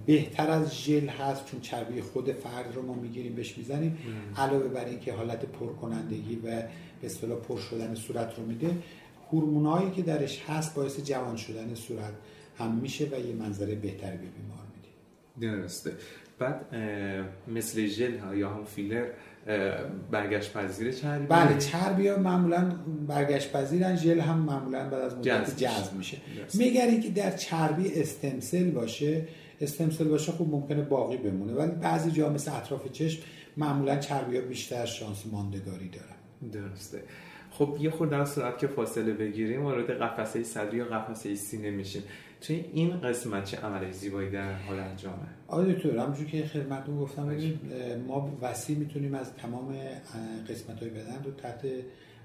بهتر 0.06 0.50
از 0.50 0.84
ژل 0.84 1.08
هست 1.08 1.46
چون 1.46 1.60
چربی 1.60 2.00
خود 2.00 2.32
فرد 2.32 2.74
رو 2.74 2.82
ما 2.82 2.94
می‌گیریم 2.94 3.34
بهش 3.34 3.58
می‌زنیم. 3.58 3.98
علاوه 4.36 4.68
بر 4.68 4.84
اینکه 4.84 5.12
حالت 5.12 5.44
پرکنندگی 5.44 6.36
و 6.36 6.40
به 6.42 6.68
اصطلاح 7.02 7.38
پر 7.38 7.58
شدن 7.58 7.94
صورت 7.94 8.38
رو 8.38 8.46
میده 8.46 8.70
هورمونایی 9.32 9.90
که 9.90 10.02
درش 10.02 10.42
هست 10.48 10.74
باعث 10.74 11.00
جوان 11.00 11.36
شدن 11.36 11.74
صورت 11.74 12.12
هم 12.58 12.74
میشه 12.74 13.04
و 13.04 13.20
یه 13.20 13.34
منظره 13.34 13.74
بهتری 13.74 14.16
به 14.16 14.26
بیمار 14.26 14.66
میده. 14.74 15.56
درسته. 15.56 15.92
بعد 16.38 16.74
مثل 17.48 17.86
ژل 17.86 18.18
ها 18.18 18.34
یا 18.34 18.50
هم 18.50 18.64
فیلر 18.64 19.06
برگشت 20.10 20.52
پذیر 20.52 20.92
چربی. 20.92 21.26
بله 21.26 21.58
چربی 21.58 22.08
ها 22.08 22.18
معمولا 22.18 22.72
برگشت 23.08 23.52
پذیرن 23.52 23.96
ژل 23.96 24.20
هم 24.20 24.38
معمولا 24.38 24.88
بعد 24.88 25.00
از 25.00 25.16
مدت 25.16 25.56
جذب 25.56 25.92
میشه. 25.92 26.16
میگر 26.54 26.86
اینکه 26.86 27.10
در 27.10 27.36
چربی 27.36 28.00
استمسل 28.00 28.70
باشه 28.70 29.28
استمسل 29.60 30.04
باشه 30.04 30.32
خب 30.32 30.46
ممکنه 30.50 30.82
باقی 30.82 31.16
بمونه 31.16 31.52
ولی 31.52 31.70
بعضی 31.70 32.10
جا 32.10 32.28
مثل 32.28 32.56
اطراف 32.56 32.92
چشم 32.92 33.22
معمولا 33.56 33.96
چربی 33.96 34.36
ها 34.36 34.42
بیشتر 34.42 34.86
شانس 34.86 35.24
ماندگاری 35.32 35.88
دارن. 35.88 36.52
درسته. 36.52 37.02
خب 37.50 37.76
یه 37.80 37.90
خورده 37.90 38.18
در 38.18 38.24
صورت 38.24 38.58
که 38.58 38.66
فاصله 38.66 39.12
بگیریم 39.12 39.62
وارد 39.62 39.90
قفسه 39.90 40.42
صدری 40.42 40.76
یا 40.76 40.84
قفسه 40.84 41.34
سینه 41.34 41.70
میشیم. 41.70 42.02
توی 42.40 42.64
این 42.72 43.00
قسمت 43.00 43.44
چه 43.44 43.56
عمل 43.56 43.90
زیبایی 43.90 44.30
در 44.30 44.52
حال 44.52 44.78
انجامه؟ 44.78 45.26
آقای 45.48 45.72
دکتر 45.72 45.98
همونجور 45.98 46.26
که 46.26 46.46
خدمتتون 46.46 46.98
گفتم 46.98 47.36
ما 48.08 48.38
وسیع 48.42 48.76
می‌تونیم 48.76 49.14
از 49.14 49.32
تمام 49.34 49.74
قسمت 50.48 50.80
های 50.80 50.90
بدن 50.90 51.22
رو 51.24 51.30
تحت 51.30 51.66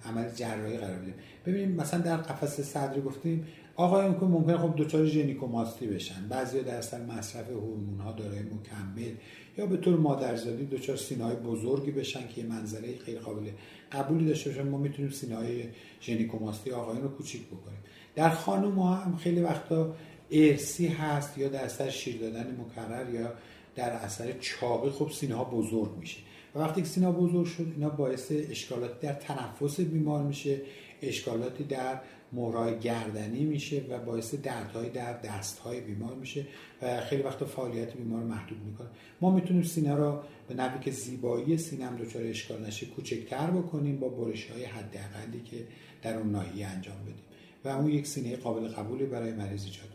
عمل 0.06 0.30
جراحی 0.36 0.78
قرار 0.78 0.97
بدیم. 0.97 1.13
ببینیم 1.45 1.71
مثلا 1.71 2.00
در 2.00 2.17
قفسه 2.17 2.63
صدری 2.63 3.02
گفتیم 3.02 3.47
آقایان 3.76 4.19
که 4.19 4.26
ممکن 4.26 4.58
خب 4.58 4.74
دچار 4.78 5.06
ژنیکوماستی 5.06 5.88
بشن. 5.88 6.28
بعضی 6.30 6.62
در 6.62 6.76
اثر 6.76 7.06
مصرف 7.06 7.50
هورمون 7.50 8.00
ها 8.00 8.12
دارای 8.12 8.39
مکمل. 8.39 9.12
یا 9.58 9.65
به 9.65 9.78
طور 9.78 9.97
مادرزادی 9.97 10.65
دچار 10.65 10.95
سینه 10.95 11.24
های 11.24 11.36
بزرگی 11.36 11.91
بشن 11.91 12.28
که 12.28 12.41
یه 12.41 12.47
منظره 12.47 12.97
خیلی 12.97 13.19
قابل 13.19 13.50
قبولی 13.91 14.26
داشته 14.26 14.50
باشن. 14.50 14.67
ما 14.69 14.78
می‌تونیم 14.78 15.12
سینه 15.12 15.36
های 15.36 15.63
ژنیکوماستی 16.02 16.71
آقایان 16.71 17.04
رو 17.04 17.10
کوچیک 17.10 17.47
بکنیم. 17.47 17.80
در 18.15 18.30
خانم 18.30 18.80
ها 18.80 18.95
هم 18.95 19.15
خیلی 19.15 19.41
وقتا 19.41 19.95
ارسی 20.32 20.88
هست 20.88 21.38
یا 21.38 21.47
در 21.47 21.63
اثر 21.63 21.89
شیر 21.89 22.21
دادن 22.21 22.58
مکرر 22.60 23.10
یا 23.13 23.34
در 23.76 23.89
اثر 23.89 24.32
چاقی 24.39 24.89
خب 24.89 25.12
سینه 25.12 25.36
ها 25.36 25.43
بزرگ 25.43 25.97
میشه. 26.00 26.17
و 26.56 26.60
وقتی 26.60 26.82
که 26.82 26.88
سینه 26.88 27.12
بزرگ 27.12 27.45
شد 27.45 27.67
اینا 27.76 27.89
باعث 27.89 28.32
اشکالاتی 28.32 29.08
در 29.08 29.13
تنفس 29.13 29.80
بیمار 29.80 30.24
میشه 30.24 30.62
اشکالاتی 31.02 31.63
در 31.63 32.00
مهرای 32.34 32.80
گردنی 32.80 33.45
میشه 33.45 33.86
و 33.89 34.00
باعث 34.00 34.36
دردهای 34.36 34.89
در 34.89 35.13
دستهای 35.13 35.82
بیمار 35.82 36.15
میشه 36.15 36.45
و 36.82 37.02
خیلی 37.02 37.24
وقت 37.24 37.45
فعالیت 37.45 37.93
بیمار 37.93 38.24
محدود 38.24 38.58
می‌کنه. 38.65 38.88
ما 39.21 39.32
می‌تونیم 39.32 39.63
سینه 39.63 39.95
را 39.95 40.24
به 40.47 40.56
نوی 40.56 40.80
که 40.80 40.91
زیبایی 40.91 41.58
سینه 41.58 41.86
هم 41.86 41.97
دچار 41.97 42.24
اشکال 42.24 42.65
نشه 42.65 42.86
کوچکتر 42.86 43.52
بکنیم 43.52 44.00
با 44.00 44.10
برش 44.10 44.52
های 44.52 44.65
حداقلی 44.65 45.41
که 45.45 45.67
در 46.02 46.17
اون 46.17 46.32
ناحیه 46.32 46.67
انجام 46.67 47.02
بدیم. 47.04 47.31
و 47.65 47.69
اون 47.69 47.89
یک 47.89 48.08
سینه 48.08 48.36
قابل 48.36 48.67
قبولی 48.67 49.06
برای 49.06 49.32
مریض 49.32 49.65
ایجاد 49.65 49.91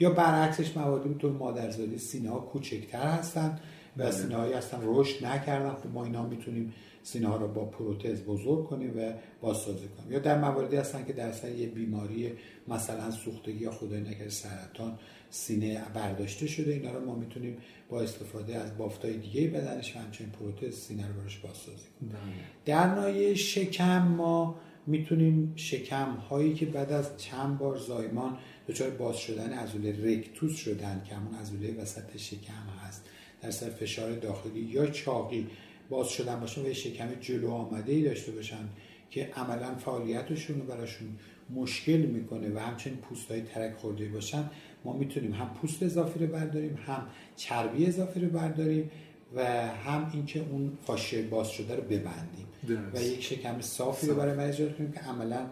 یا 0.00 0.10
برعکسش 0.10 0.76
مواردی 0.76 1.14
طور 1.14 1.32
مادرزادی 1.32 1.98
سینه 1.98 2.30
ها 2.30 2.38
کوچکتر 2.38 3.06
هستن 3.06 3.60
و 3.96 4.02
بله. 4.02 4.10
سینه 4.10 4.36
هایی 4.36 4.52
هستن 4.52 4.78
رشد 4.82 5.26
نکردن 5.26 5.70
خب 5.70 5.86
ما 5.94 6.04
اینا 6.04 6.26
می‌تونیم 6.26 6.72
سینه 7.02 7.28
ها 7.28 7.36
رو 7.36 7.48
با 7.48 7.64
پروتز 7.64 8.22
بزرگ 8.22 8.64
کنیم 8.64 8.92
و 8.96 9.12
بازسازی 9.40 9.88
کنیم 9.88 10.12
یا 10.12 10.18
در 10.18 10.38
مواردی 10.38 10.76
هستن 10.76 11.04
که 11.04 11.12
در 11.12 11.32
سر 11.32 11.50
یه 11.50 11.66
بیماری 11.66 12.32
مثلا 12.68 13.10
سوختگی 13.10 13.64
یا 13.64 13.70
خدای 13.70 14.00
نکرده 14.00 14.30
سرطان 14.30 14.98
سینه 15.30 15.82
برداشته 15.94 16.46
شده 16.46 16.72
اینا 16.72 16.92
رو 16.92 17.04
ما 17.04 17.14
می‌تونیم 17.14 17.56
با 17.88 18.00
استفاده 18.00 18.56
از 18.56 18.78
بافتای 18.78 19.16
دیگه 19.16 19.48
بدنش 19.48 19.96
و 19.96 19.98
همچنین 19.98 20.30
پروتز 20.30 20.74
سینه 20.74 21.08
رو 21.08 21.14
براش 21.14 21.38
بازسازی 21.38 21.86
کنیم 22.00 22.12
بله. 22.12 22.20
در 22.64 22.94
نایه 22.94 23.34
شکم 23.34 24.08
ما 24.08 24.54
می‌تونیم 24.88 25.52
شکم 25.56 26.12
هایی 26.12 26.54
که 26.54 26.66
بعد 26.66 26.92
از 26.92 27.16
چند 27.16 27.58
بار 27.58 27.76
زایمان 27.76 28.38
دچار 28.68 28.90
باز 28.90 29.16
شدن 29.16 29.52
عضله 29.52 30.04
رکتوس 30.04 30.56
شدن 30.56 31.02
که 31.08 31.14
همون 31.14 31.34
عضله 31.34 31.82
وسط 31.82 32.16
شکم 32.16 32.86
هست 32.86 33.04
در 33.40 33.50
سر 33.50 33.70
فشار 33.70 34.12
داخلی 34.12 34.60
یا 34.60 34.86
چاقی 34.86 35.46
باز 35.90 36.08
شدن 36.08 36.40
باشن 36.40 36.70
و 36.70 36.72
شکم 36.72 37.14
جلو 37.20 37.50
آمده 37.50 37.92
ای 37.92 38.02
داشته 38.02 38.32
باشن 38.32 38.68
که 39.10 39.30
عملا 39.36 39.74
فعالیتشون 39.74 40.60
رو 40.60 40.66
براشون 40.66 41.08
مشکل 41.54 41.96
می‌کنه 41.96 42.54
و 42.54 42.58
همچنین 42.58 42.96
پوست 42.96 43.30
های 43.30 43.40
ترک 43.40 43.74
خورده 43.74 44.08
باشن 44.08 44.50
ما 44.84 44.92
می‌تونیم 44.92 45.32
هم 45.32 45.54
پوست 45.54 45.82
اضافی 45.82 46.18
رو 46.18 46.32
برداریم 46.32 46.78
هم 46.86 47.06
چربی 47.36 47.86
اضافی 47.86 48.20
رو 48.20 48.28
برداریم 48.28 48.90
و 49.34 49.46
هم 49.66 50.10
اینکه 50.12 50.44
اون 50.50 50.78
فاشه 50.86 51.22
باز 51.22 51.48
شده 51.48 51.76
رو 51.76 51.82
ببندیم. 51.82 52.46
و 52.94 53.02
یک 53.02 53.22
شکم 53.22 53.60
صافی 53.60 54.06
رو 54.06 54.14
برای 54.14 54.36
مریض 54.36 54.56
کنیم 54.56 54.92
که 54.92 55.00
عملا 55.00 55.46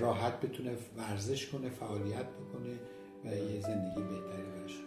راحت 0.00 0.40
بتونه 0.40 0.70
ورزش 0.98 1.46
کنه 1.46 1.68
فعالیت 1.68 2.26
بکنه 2.26 2.72
و 3.24 3.28
یه 3.28 3.60
زندگی 3.60 4.02
بهتری 4.02 4.62
باشه 4.62 4.80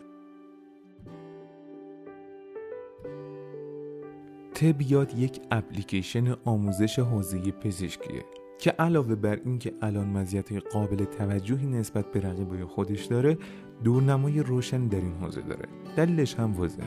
تب 4.56 4.82
یاد 4.82 5.19
یک 5.19 5.39
اپلیکیشن 5.52 6.36
آموزش 6.45 6.99
حوزه 6.99 7.52
پزشکیه 7.52 8.23
که 8.60 8.71
علاوه 8.71 9.15
بر 9.15 9.39
اینکه 9.45 9.73
الان 9.82 10.08
مزیت 10.08 10.54
قابل 10.54 11.06
توجهی 11.06 11.67
نسبت 11.67 12.12
به 12.12 12.21
رقیبای 12.21 12.65
خودش 12.65 13.06
داره 13.06 13.38
دورنمای 13.84 14.39
روشن 14.39 14.88
در 14.88 14.97
این 14.97 15.13
حوزه 15.13 15.41
داره. 15.41 15.67
دلیلش 15.97 16.36
هم 16.36 16.54
واضحه. 16.54 16.86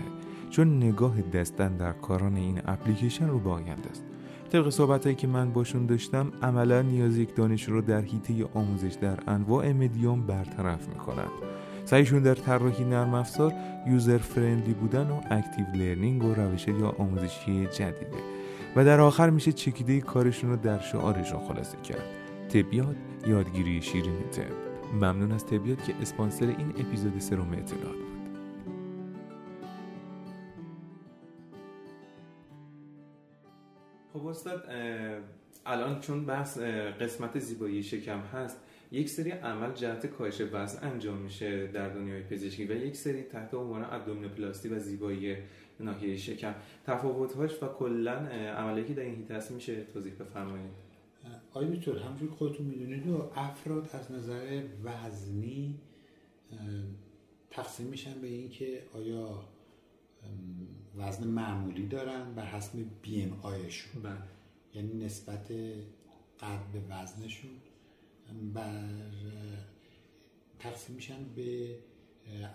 چون 0.57 0.77
نگاه 0.77 1.21
دستن 1.23 1.77
در 1.77 1.92
کاران 1.92 2.37
این 2.37 2.61
اپلیکیشن 2.66 3.29
رو 3.29 3.38
به 3.38 3.51
آینده 3.51 3.90
است. 3.90 4.05
طبق 4.53 4.71
صحبت 4.71 5.16
که 5.16 5.27
من 5.27 5.53
باشون 5.53 5.87
داشتم 5.87 6.33
عملا 6.42 6.83
نیاز 6.83 7.19
یک 7.19 7.35
دانش 7.35 7.69
رو 7.69 7.81
در 7.81 8.01
حیطه 8.01 8.35
آموزش 8.55 8.95
در 9.01 9.19
انواع 9.27 9.73
مدیوم 9.73 10.23
برطرف 10.23 10.88
می‌کنند. 10.88 11.31
سعیشون 11.85 12.23
در 12.23 12.35
طراحی 12.35 12.85
نرم 12.85 13.14
افزار 13.14 13.53
یوزر 13.87 14.19
فرندلی 14.19 14.75
بودن 14.75 15.11
و 15.11 15.21
اکتیو 15.31 15.66
لرنینگ 15.75 16.25
و 16.25 16.35
روش 16.35 16.69
یا 16.69 16.95
آموزشی 16.99 17.66
جدیده. 17.66 18.19
و 18.77 18.85
در 18.85 19.01
آخر 19.01 19.31
میشه 19.31 19.53
چکیده 19.53 20.01
کارشون 20.01 20.51
رو 20.51 20.57
در 20.57 20.79
شعارشون 20.79 21.40
خلاصه 21.40 21.77
کرد. 21.85 22.05
تبیاد 22.49 22.97
یادگیری 23.27 23.83
شیرین 23.83 24.19
تب 24.33 24.53
ممنون 24.95 25.33
از 25.33 25.47
تبیاد 25.47 25.83
که 25.83 25.95
اسپانسر 26.03 26.47
این 26.47 26.69
اپیزود 26.69 27.19
سروم 27.19 27.53
اطلاعات 27.53 27.97
بود. 27.97 28.15
استاد 34.37 34.64
الان 35.66 36.01
چون 36.01 36.27
بحث 36.27 36.59
قسمت 37.01 37.38
زیبایی 37.38 37.83
شکم 37.83 38.20
هست 38.20 38.61
یک 38.92 39.09
سری 39.09 39.31
عمل 39.31 39.72
جهت 39.72 40.07
کاهش 40.07 40.40
وزن 40.53 40.88
انجام 40.88 41.18
میشه 41.18 41.66
در 41.66 41.88
دنیای 41.88 42.22
پزشکی 42.22 42.64
و 42.64 42.72
یک 42.72 42.96
سری 42.96 43.22
تحت 43.22 43.55
عنوان 43.55 43.85
ابدومینوپلاستی 43.85 44.68
و 44.68 44.79
زیبایی 44.79 45.37
ناحیه 45.81 46.16
شکم. 46.16 46.55
تفاوت‌هاش 46.87 47.62
و 47.62 47.66
کلا 47.66 48.12
عملی 48.12 48.85
که 48.85 48.94
در 48.94 49.03
این 49.03 49.14
هیته 49.14 49.53
میشه 49.53 49.85
توضیح 49.85 50.12
بفرمایید. 50.12 50.70
آقای 51.51 51.77
دکتر 51.77 51.99
همونجور 51.99 52.31
خودتون 52.31 52.66
می‌دونید 52.66 53.09
و 53.09 53.31
افراد 53.35 53.90
از 53.92 54.12
نظر 54.12 54.62
وزنی 54.85 55.81
تقسیم 57.51 57.87
میشن 57.87 58.20
به 58.20 58.27
اینکه 58.27 58.83
آیا 58.94 59.44
وزن 60.96 61.26
معمولی 61.26 61.87
دارن 61.87 62.35
بر 62.35 62.46
حسب 62.46 62.85
بی 63.02 63.22
ام 63.22 63.40
آیشون 63.42 64.02
بله. 64.02 64.12
یعنی 64.74 65.04
نسبت 65.04 65.52
قد 66.40 66.72
به 66.72 66.80
وزنشون. 66.88 67.50
بر 68.54 68.82
تقسیم 70.59 70.96
میشن 70.96 71.24
به 71.37 71.78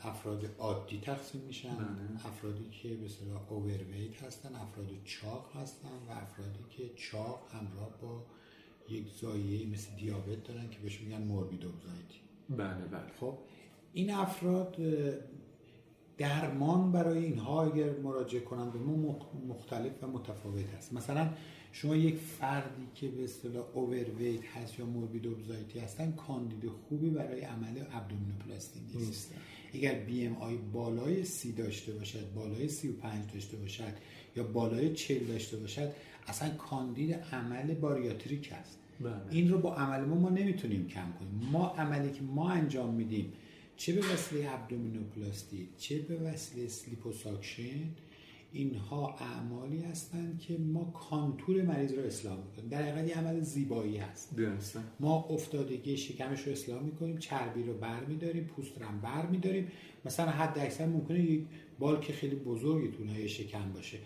افراد 0.04 0.56
عادی 0.60 1.00
تقسیم 1.00 1.42
میشن. 1.42 1.76
بله. 1.76 2.26
افرادی 2.26 2.70
که 2.70 2.96
به 2.96 3.06
اصطلاح 3.06 3.52
اوورویت 3.52 4.24
هستن 4.24 4.56
افراد 4.56 4.88
چاق 5.06 5.56
هستن 5.56 5.90
و 6.08 6.12
افرادی 6.12 6.60
که 6.70 6.90
چاق 6.96 7.50
همراه 7.54 7.98
با 8.02 8.26
یک 8.90 9.08
زایه 9.22 9.68
مثل 9.68 9.96
دیابت 9.96 10.44
دارن 10.44 10.70
که 10.70 10.80
بهش 10.80 11.02
میگن 11.02 11.22
موربید 11.22 11.66
اوبزایتی 11.66 12.22
بله 12.50 12.88
بله. 12.88 13.12
خب 13.20 13.38
این 13.94 14.14
افراد 14.14 14.76
درمان 16.18 16.92
برای 16.92 17.26
اینها 17.26 17.66
اگر 17.66 18.00
مراجعه 18.00 18.42
کنن 18.42 18.70
به 18.70 18.80
ما 18.80 19.20
مختلف 19.48 20.04
و 20.04 20.08
متفاوت 20.08 20.66
هست 20.78 20.94
مثلا 20.94 21.30
شما 21.72 21.96
یک 21.96 22.16
فردی 22.16 22.88
که 22.96 23.08
به 23.08 23.24
اصطلاح 23.24 23.66
overweight 23.74 24.46
هست 24.46 24.80
یا 24.80 24.86
morbid 24.86 25.28
obesity 25.28 25.80
هستن 25.80 26.12
کاندید 26.12 26.70
خوبی 26.70 27.10
برای 27.10 27.42
عمل 27.42 27.84
abdominoplasty 27.92 28.80
نیست. 28.96 29.34
اگر 29.74 29.94
BMI 29.94 30.58
بالای 30.58 31.26
سی 31.26 31.52
داشته 31.52 31.94
باشد 31.94 32.34
بالای 32.36 32.68
سی 32.68 32.90
و 32.90 32.94
پنج 32.94 33.34
داشته 33.34 33.58
باشد 33.58 33.94
یا 34.36 34.44
بالای 34.44 34.94
چهل 34.94 35.20
داشته 35.20 35.58
باشد 35.58 35.92
اصلا 36.28 36.50
کاندید 36.50 37.14
عمل 37.14 37.74
bariatric 37.74 38.54
است. 38.60 38.78
بله. 39.00 39.12
این 39.30 39.50
رو 39.52 39.58
با 39.58 39.76
عمل 39.76 40.06
ما 40.06 40.16
ما 40.16 40.30
نمی‌تونیم 40.30 40.88
کم 40.88 41.14
کنیم. 41.20 41.50
ما 41.52 41.68
عملی 41.68 42.12
که 42.12 42.22
ما 42.22 42.50
انجام 42.50 42.94
میدیم 42.94 43.34
چه 43.82 43.94
به 43.94 44.14
وسیله 44.14 44.54
abdominoplasty 44.54 45.70
چه 45.78 46.00
به 46.00 46.16
وسیله 46.16 46.68
لیپوساکشن 46.68 47.90
اینها 48.54 49.16
اعمالی 49.20 49.82
هستند 49.82 50.40
که 50.40 50.58
ما 50.58 50.84
کانتور 50.84 51.62
مریض 51.62 51.94
رو 51.94 52.04
اصلاح 52.04 52.38
می‌کنیم. 52.38 52.70
در 52.70 52.82
حقیقت 52.82 53.10
یه 53.10 53.18
عمل 53.18 53.40
زیبایی 53.40 53.98
هست. 53.98 54.36
ما 55.00 55.24
افتادگی 55.30 55.98
شکمش 55.98 56.42
رو 56.42 56.52
اصلاح 56.52 56.84
می‌کنیم 56.84 57.18
چربی 57.18 57.64
رو 57.64 57.74
برمیداریم 57.74 58.44
پوست 58.44 58.78
رو 58.78 58.86
هم 58.86 59.02
برمیداریم. 59.02 59.68
مثلا 60.06 60.32
حد 60.32 60.60
اکثر 60.60 60.86
ممکنه 60.86 61.20
یک 61.20 61.46
بالک 61.80 62.12
خیلی 62.12 62.36
بزرگی 62.36 62.88
تو 62.88 63.28
شکم 63.28 63.72
باشه. 63.74 63.98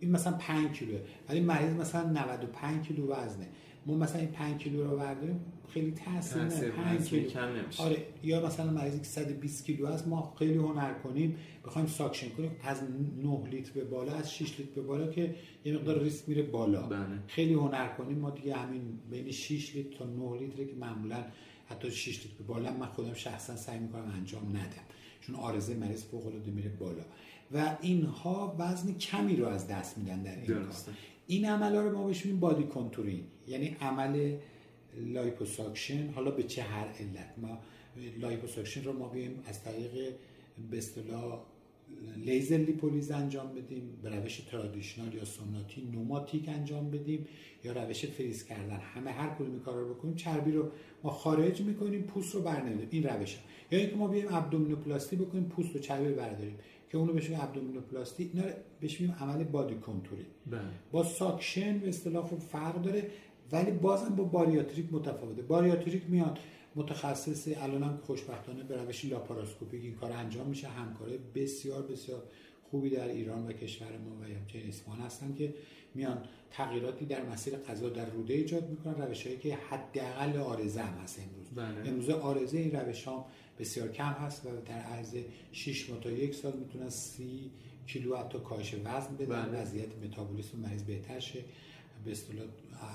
این 0.00 0.10
مثلا 0.10 0.32
5 0.32 0.78
کیلو 0.78 0.98
ولی 1.28 1.40
مریض 1.40 1.72
مثلا 1.72 2.10
95 2.10 2.86
کیلو 2.86 3.06
وزنه. 3.06 3.48
ما 3.86 3.94
مثلا 3.94 4.20
این 4.20 4.30
5 4.30 4.62
کیلو 4.62 4.90
رو 4.90 4.96
برداریم 4.96 5.40
خیلی 5.68 5.90
تاثیر 5.90 6.70
5 6.70 7.08
کیلو. 7.08 7.30
آره 7.78 7.96
یا 8.22 8.46
مثلا 8.46 8.70
مریضی 8.70 8.98
که 8.98 9.04
120 9.04 9.64
کیلو 9.64 9.86
هست 9.86 10.08
ما 10.08 10.34
خیلی 10.38 10.54
هنر 10.54 10.94
کنیم 10.94 11.36
بخوایم 11.64 11.86
suction 11.88 12.28
کنیم 12.28 12.50
از 12.62 12.82
9 13.22 13.48
لیتر 13.50 13.72
به 13.72 13.84
بالا 13.84 14.12
از 14.12 14.34
6 14.34 14.60
لیتر 14.60 14.72
به 14.74 14.82
بالا 14.82 15.06
که 15.06 15.34
یه 15.64 15.74
مقدار 15.74 16.02
ریسک 16.02 16.28
میره 16.28 16.42
بالا. 16.42 16.82
بله. 16.82 17.18
خیلی 17.26 17.54
هنر 17.54 17.88
کنیم. 17.88 18.18
ما 18.18 18.30
دیگه 18.30 18.54
همین 18.54 18.98
بین 19.10 19.30
6 19.30 19.76
لیتر 19.76 19.96
تا 19.98 20.04
9 20.04 20.38
لیتر 20.38 20.64
که 20.64 20.76
معمولا 20.80 21.24
حتی 21.66 21.90
6 21.90 22.08
لیتر 22.08 22.36
به 22.38 22.44
بالا 22.44 22.72
من 22.72 22.86
خودم 22.86 23.14
شخصا 23.14 23.56
سعی 23.56 23.78
می‌کنم 23.78 24.12
انجام 24.16 24.48
ندم. 24.48 24.84
چون 25.20 25.36
عارضه 25.36 25.74
مریض 25.74 26.04
فوق 26.04 26.26
العاده 26.26 26.50
میره 26.50 26.68
بالا. 26.68 27.02
و 27.52 27.76
اینها 27.80 28.56
وزن 28.58 28.94
کمی 28.94 29.36
رو 29.36 29.46
از 29.46 29.68
دست 29.68 29.98
میدن 29.98 30.22
در 30.22 30.36
این 30.36 30.46
کار. 30.46 30.72
این 31.26 31.44
عملا 31.44 31.82
رو 31.82 31.98
ما 31.98 32.06
بهش 32.06 32.24
میگیم 32.24 32.40
body 32.40 32.64
contouring 32.64 33.24
یعنی 33.48 33.76
عمل 33.80 34.36
liposuction 34.96 36.10
حالا 36.14 36.30
به 36.30 36.42
چه 36.42 36.62
هر 36.62 36.86
علت؟ 36.86 37.34
ما 37.36 37.58
liposuction 38.20 38.84
رو 38.84 38.92
ما 38.92 39.08
بیایم 39.08 39.42
از 39.46 39.62
طریق 39.62 40.14
به 40.70 40.78
اصطلاح 40.78 41.40
لیزر 42.16 42.56
لیپولیز 42.56 43.10
انجام 43.10 43.54
بدیم 43.54 43.98
به 44.02 44.08
روش 44.08 44.36
traditional 44.36 45.14
یا 45.14 45.24
سنتی 45.24 45.88
pneumatic 45.92 46.48
انجام 46.48 46.90
بدیم 46.90 47.26
یا 47.64 47.72
روش 47.72 48.06
فریز 48.06 48.44
کردن. 48.44 48.76
همه 48.76 49.10
هر 49.10 49.34
کدوم 49.34 49.60
کار 49.60 49.80
رو 49.80 49.94
بکنیم. 49.94 50.14
چربی 50.14 50.52
رو 50.52 50.70
ما 51.02 51.10
خارج 51.10 51.60
می‌کنیم 51.60 52.02
پوست 52.02 52.34
رو 52.34 52.42
برنمیداریم 52.42 52.88
این 52.90 53.02
روش 53.02 53.38
یا 53.70 53.78
اینکه 53.78 53.96
ما 53.96 54.08
بیایم 54.08 54.28
abdominoplasty 54.30 55.16
بکنیم 55.16 55.44
پوست 55.44 55.76
و 55.76 55.78
چربی 55.78 56.08
رو 56.08 56.14
برداریم. 56.14 56.58
که 56.94 56.98
اونو 56.98 57.12
بهش 57.12 57.30
abdominoplasty 57.30 58.30
اینا 58.34 58.48
بهش 58.80 59.00
عمل 59.20 59.44
body 59.44 59.74
contouring 59.74 60.26
بله. 60.46 60.60
با 60.92 61.04
suction 61.04 61.78
به 61.78 61.88
اصطلاح 61.88 62.26
خوب 62.26 62.38
فرق 62.38 62.82
داره 62.82 63.10
ولی 63.52 63.70
بازم 63.70 64.14
با 64.14 64.24
باریاتریک 64.24 64.92
متفاوته 64.92 65.42
باریاتریک 65.42 66.02
میاد 66.08 66.38
متخصص 66.76 67.48
الان 67.56 67.82
هم 67.82 67.98
خوشبختانه 68.06 68.62
به 68.62 68.76
روش 68.76 69.04
لاپاراسکوپیک 69.04 69.84
این 69.84 69.94
کار 69.94 70.12
انجام 70.12 70.46
میشه 70.46 70.68
همکاره 70.68 71.18
بسیار 71.34 71.82
بسیار 71.82 72.22
خوبی 72.70 72.90
در 72.90 73.08
ایران 73.08 73.46
و 73.46 73.52
کشور 73.52 73.98
ما 73.98 74.16
و 74.20 74.24
همچنین 74.24 74.68
اسمان 74.68 74.98
هستن 74.98 75.34
که 75.34 75.54
میان 75.94 76.22
تغییراتی 76.50 77.06
در 77.06 77.26
مسیر 77.26 77.56
غذا 77.56 77.88
در 77.88 78.10
روده 78.10 78.34
ایجاد 78.34 78.70
می‌کنن 78.70 78.94
روش 78.94 79.26
هایی 79.26 79.38
که 79.38 79.54
حداقل 79.54 80.36
آرزه 80.36 80.82
هم 80.82 80.98
هست 81.02 81.20
امروز 81.20 81.50
بله. 81.54 81.88
امروز 81.88 82.10
آرزه 82.10 82.58
این 82.58 82.72
روش 82.72 83.08
هم 83.08 83.24
بسیار 83.58 83.88
کم 83.92 84.12
هست 84.12 84.46
و 84.46 84.48
در 84.66 84.74
عرض 84.74 85.16
6 85.52 85.90
ماه 85.90 86.00
تا 86.00 86.10
یک 86.10 86.34
سال 86.34 86.52
می‌تونن 86.58 86.88
30 86.88 87.50
کیلو 87.86 88.16
حتی 88.16 88.38
کاهش 88.38 88.74
وزن 88.74 89.16
بدن. 89.16 89.26
بله. 89.26 89.60
وضعیت 89.60 89.96
متابولیسم 90.04 90.58
مریض 90.58 90.82
بهتر 90.82 91.20
شه 91.20 91.44
به 92.04 92.10
اصطلاح 92.10 92.44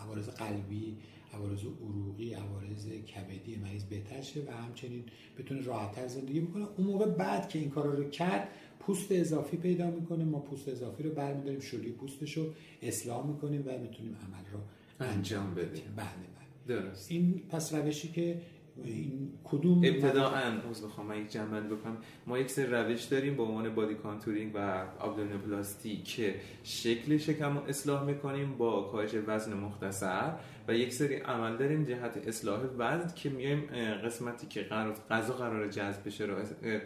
عوارض 0.04 0.30
قلبی 0.30 0.98
عوارض 1.34 1.60
عروقی 1.60 2.34
عوارض 2.34 2.88
کبدی 2.88 3.56
مریض 3.56 3.84
بهتر 3.84 4.22
شه 4.22 4.42
و 4.48 4.52
همچنین 4.52 5.04
بتونه 5.40 5.62
راحتتر 5.62 6.08
زندگی 6.08 6.40
بکنه. 6.40 6.68
اون 6.78 6.88
موقع 6.88 7.06
بعد 7.06 7.50
که 7.50 7.60
این 7.60 7.70
کارا 7.70 7.94
رو 7.94 8.10
کرد 8.10 8.48
پوست 8.80 9.12
اضافی 9.12 9.58
پیدا 9.58 9.92
می‌کنه. 9.92 10.24
ما 10.24 10.40
پوست 10.40 10.70
اضافی 10.70 11.04
رو 11.04 11.12
برمیداریم 11.12 11.60
شلی 11.60 11.92
پوستش 11.92 12.38
رو 12.38 12.54
اصلاح 12.82 13.28
می‌کنیم 13.28 13.64
و 13.68 13.78
می‌تونیم 13.78 14.16
عمل 14.16 14.46
رو 14.54 14.60
انجام 15.00 15.56
بدیم. 15.56 15.84
بله 15.96 16.06
بله. 16.06 16.80
درست. 16.80 17.12
این 17.12 17.42
پس 17.50 17.74
روشی 17.74 18.08
که 18.08 18.42
این 18.84 19.30
کدوم 19.44 19.82
ابتدائا 19.84 20.52
عذر 20.70 20.88
بخوام 20.88 21.08
من 21.08 21.22
یک 21.22 21.32
جمع 21.32 21.60
بکنم. 21.60 21.98
ما 22.28 22.38
یک 22.38 22.50
سری 22.50 22.66
روش 22.66 23.04
داریم 23.04 23.36
با 23.36 23.44
عنوان 23.44 23.76
body 23.76 23.96
contouring 23.96 24.52
و 24.56 24.84
abdominoplasty 25.02 25.98
که 25.98 26.36
شکل 26.64 27.18
شکم 27.18 27.58
رو 27.58 27.64
اصلاح 27.68 28.04
می‌کنیم 28.04 28.58
با 28.58 28.82
کاهش 28.82 29.10
وزن 29.28 29.54
مختصر 29.54 30.32
و 30.68 30.74
یک 30.74 30.94
سری 30.94 31.16
عمل 31.16 31.58
داریم 31.58 31.84
جهت 31.84 32.18
اصلاح 32.28 32.60
وزن 32.78 33.14
که 33.16 33.30
میایم 33.30 33.64
قسمتی 34.06 34.48
که 34.48 34.62
قرار 34.62 34.96
غذا 35.10 35.34
قرار 35.34 35.68
جذب 35.68 36.06
بشه 36.06 36.26
رو 36.26 36.36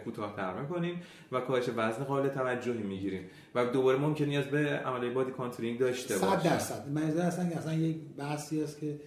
کوتاه‌تر 0.04 0.60
می‌کنیم 0.60 1.00
و 1.32 1.40
کاهش 1.40 1.68
وزن 1.76 2.04
قابل 2.04 2.28
توجهی 2.28 2.82
می‌گیریم 2.82 3.22
و 3.54 3.66
دوباره 3.66 3.98
ممکن 3.98 4.24
نیاز 4.24 4.44
به 4.44 4.58
عملیات 4.58 5.14
body 5.14 5.30
contouring 5.30 5.78
داشته 5.78 6.18
باشه 6.18 6.40
100 6.40 6.42
درصد. 6.42 6.88
من 6.88 7.02
اصلا 7.02 7.48
که 7.48 7.56
اصلا 7.56 7.74
یک 7.74 7.96
بحثی 8.18 8.62
است 8.62 8.80
که 8.80 9.00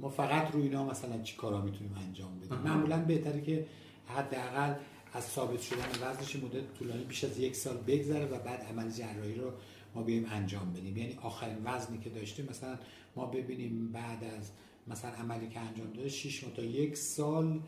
ما 0.00 0.08
فقط 0.08 0.52
روی 0.52 0.62
اینا 0.62 0.84
مثلا 0.84 1.22
چی 1.22 1.36
کارا 1.36 1.60
می‌تونیم 1.60 1.94
انجام 2.06 2.38
بدیم. 2.38 2.58
معمولا 2.58 2.98
بهتره 3.04 3.40
که 3.40 3.66
حداقل 4.06 4.74
از 5.12 5.24
ثابت 5.24 5.60
شدن 5.60 5.88
وزنش 6.02 6.36
مدت 6.36 6.74
طولانی 6.78 7.04
بیش 7.04 7.24
از 7.24 7.38
یک 7.38 7.56
سال 7.56 7.76
بگذره 7.76 8.24
و 8.24 8.38
بعد 8.38 8.60
عمل 8.60 8.90
جراحی 8.90 9.34
رو 9.34 9.52
ما 9.94 10.02
بیایم 10.02 10.26
انجام 10.30 10.72
بدیم. 10.72 10.96
یعنی 10.96 11.18
آخرین 11.22 11.58
وزنی 11.64 11.98
که 11.98 12.10
داشتیم 12.10 12.46
مثلا 12.50 12.78
ما 13.16 13.26
ببینیم 13.26 13.92
بعد 13.92 14.24
از 14.24 14.50
مثلا 14.88 15.10
عملی 15.10 15.48
که 15.48 15.60
انجام 15.60 15.92
داده 15.92 16.08
6 16.08 16.44
تا 16.56 16.62
یک 16.62 16.96
سال 16.96 17.60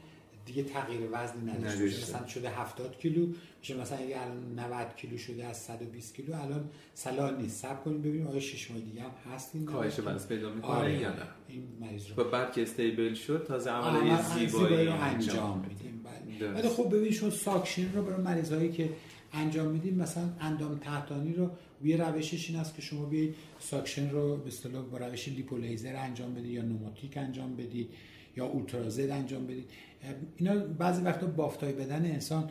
دیگه 0.46 0.62
تغییر 0.62 1.00
وزنی 1.12 1.50
نداشته 1.50 1.84
مثلا 1.84 2.26
شده 2.26 2.50
70 2.50 2.98
کیلو 2.98 3.26
میشه 3.60 3.76
مثلا 3.76 3.98
اگه 3.98 4.20
الان 4.20 4.58
90 4.58 4.96
کیلو 4.96 5.18
شده 5.18 5.44
از 5.44 5.56
120 5.56 6.14
کیلو 6.14 6.34
الان 6.34 6.70
سلال 6.94 7.36
نیست. 7.36 7.62
صبر 7.62 7.82
کنیم 7.82 7.98
ببینیم 8.02 8.26
آیا 8.26 8.40
6 8.40 8.70
ماه 8.70 8.80
دیگه 8.80 9.02
هم 9.02 9.10
هست 9.34 9.50
این 9.54 9.64
کاهش 9.64 9.98
وزن 9.98 10.28
پیدا 10.28 10.54
می‌کنه 10.54 10.70
آره 10.70 11.00
یا 11.00 11.10
نه؟ 11.10 11.22
این 11.48 11.62
مریض 11.80 12.06
رو. 12.06 12.24
و 12.24 12.30
بعد 12.30 12.52
که 12.52 12.62
استیبل 12.62 13.14
شد 13.14 13.44
تازه 13.48 13.70
عمل 13.70 14.22
زیبایی 14.22 14.86
رو 14.86 14.92
انجام 15.00 15.64
میدیم. 15.68 16.04
ولی 16.54 16.68
خب 16.68 16.96
ببین 16.96 17.12
شما 17.12 17.30
suction 17.30 17.92
رو 17.92 18.04
برای 18.04 18.22
مریضایی 18.22 18.72
که 18.72 18.90
انجام 19.32 19.66
میدیم 19.66 19.94
مثلا 19.94 20.28
اندام 20.40 20.78
تحتانی 20.78 21.34
رو 21.34 21.50
یه 21.84 21.96
روشش 21.96 22.50
این 22.50 22.58
است 22.58 22.76
که 22.76 22.82
شما 22.82 23.04
بیاید 23.04 23.34
suction 23.60 24.10
رو 24.10 24.36
به 24.36 24.46
اصطلاح 24.46 24.82
با 24.82 24.98
روش 24.98 25.28
lipolaser 25.28 25.96
انجام 25.96 26.34
بدید 26.34 26.50
یا 26.50 26.62
pneumatic 26.62 27.16
انجام 27.16 27.56
بدید 27.56 27.88
یا 28.36 28.46
ultrasound 28.46 29.10
انجام 29.10 29.46
بدید. 29.46 29.70
اینا 30.36 30.56
بعضی 30.56 31.02
وقتا 31.02 31.26
بافتای 31.26 31.72
بدن 31.72 32.04
انسان 32.04 32.50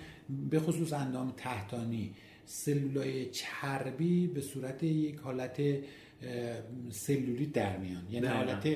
به 0.50 0.60
خصوص 0.60 0.94
اندام 0.94 1.34
تحتانی 1.38 2.14
سلولای 2.46 3.30
چربی 3.30 4.28
به 4.28 4.42
صورت 4.42 4.84
یک 4.84 5.16
حالت 5.16 5.62
سلولیت 6.90 7.46
در 7.46 7.78
میان. 7.78 8.04
یعنی 8.12 8.28
حالت 8.28 8.68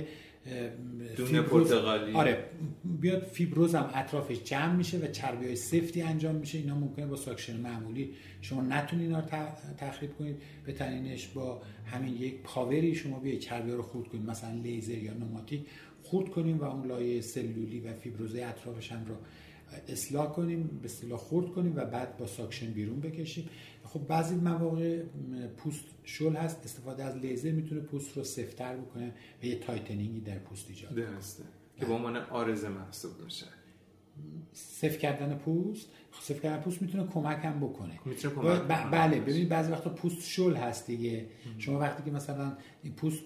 دونه 1.15 1.41
پرتغالی. 1.41 2.13
آره. 2.13 2.45
بیاد 3.01 3.23
فیبروز 3.23 3.75
هم 3.75 3.89
اطرافش 3.93 4.43
جمع 4.43 4.75
میشه 4.75 4.97
و 4.97 5.07
چربی 5.07 5.45
های 5.45 5.55
سفتی 5.55 6.01
انجام 6.01 6.35
میشه. 6.35 6.57
اینا 6.57 6.75
ممکنه 6.75 7.05
با 7.05 7.15
suction 7.15 7.57
معمولی 7.57 8.13
شما 8.41 8.61
نتونید 8.61 9.05
اینا 9.05 9.19
رو 9.19 9.25
تخریب 9.77 10.17
کنید. 10.17 10.35
بهترینش 10.67 11.27
با 11.27 11.61
همین 11.85 12.13
یک 12.13 12.41
power 12.43 12.87
ی 12.87 12.95
شما 12.95 13.19
بیاید 13.19 13.39
چربی 13.39 13.69
ها 13.69 13.75
رو 13.75 13.83
خورد 13.83 14.07
کنید. 14.07 14.29
مثلا 14.29 14.51
لیزر 14.51 14.97
یا 14.97 15.13
pneumatic. 15.13 15.65
خورد 16.15 16.29
کنیم 16.29 16.59
و 16.59 16.63
اون 16.63 16.87
لایه 16.87 17.21
سلولیتی 17.21 17.79
و 17.79 17.93
فیبروزه 17.93 18.45
اطرافش 18.45 18.91
هم 18.91 19.05
رو 19.05 19.15
اصلاح 19.87 20.33
کنیم 20.33 20.79
به 20.81 20.85
اصطلاح 20.85 21.19
خورد 21.19 21.49
کنیم 21.49 21.73
و 21.75 21.85
بعد 21.85 22.17
با 22.17 22.27
suction 22.27 22.71
بیرون 22.71 22.99
بکشیم. 22.99 23.49
خب 23.83 24.07
بعضی 24.07 24.35
مواقع 24.35 25.03
پوست 25.57 25.83
شل 26.03 26.35
هست 26.35 26.61
استفاده 26.63 27.03
از 27.03 27.17
لیزر 27.17 27.51
می‌تونه 27.51 27.81
پوست 27.81 28.17
رو 28.17 28.23
سفتر 28.23 28.77
بکنه 28.77 29.13
و 29.43 29.45
یه 29.45 29.59
tightening 29.59 30.14
ی 30.14 30.19
در 30.19 30.39
پوست 30.39 30.69
ایجاد 30.69 30.95
درسته. 30.95 31.43
که 31.79 31.85
با 31.85 31.95
عنوان 31.95 32.17
عارضه 32.17 32.69
محسوب 32.69 33.11
میشه. 33.23 33.45
سفت‌تر 34.53 34.97
کردن 34.97 35.35
پوست 35.35 35.89
سفت‌تر 36.21 36.39
کردن 36.39 36.61
پوست 36.61 36.81
می‌تونه 36.81 37.07
کمک 37.07 37.39
هم 37.43 37.59
بکنه. 37.59 37.99
می‌تونه 38.05 38.35
کمک 38.35 38.61
ب... 38.61 38.91
بله 38.91 39.19
ببینید 39.19 39.49
بعضی 39.49 39.71
وقتا 39.71 39.89
پوست 39.89 40.27
شل 40.27 40.55
هست 40.55 40.87
دیگه. 40.87 41.25
شما 41.57 41.79
وقتی 41.79 42.03
که 42.03 42.11
مثلا 42.11 42.57
این 42.83 42.93
پوست 42.93 43.23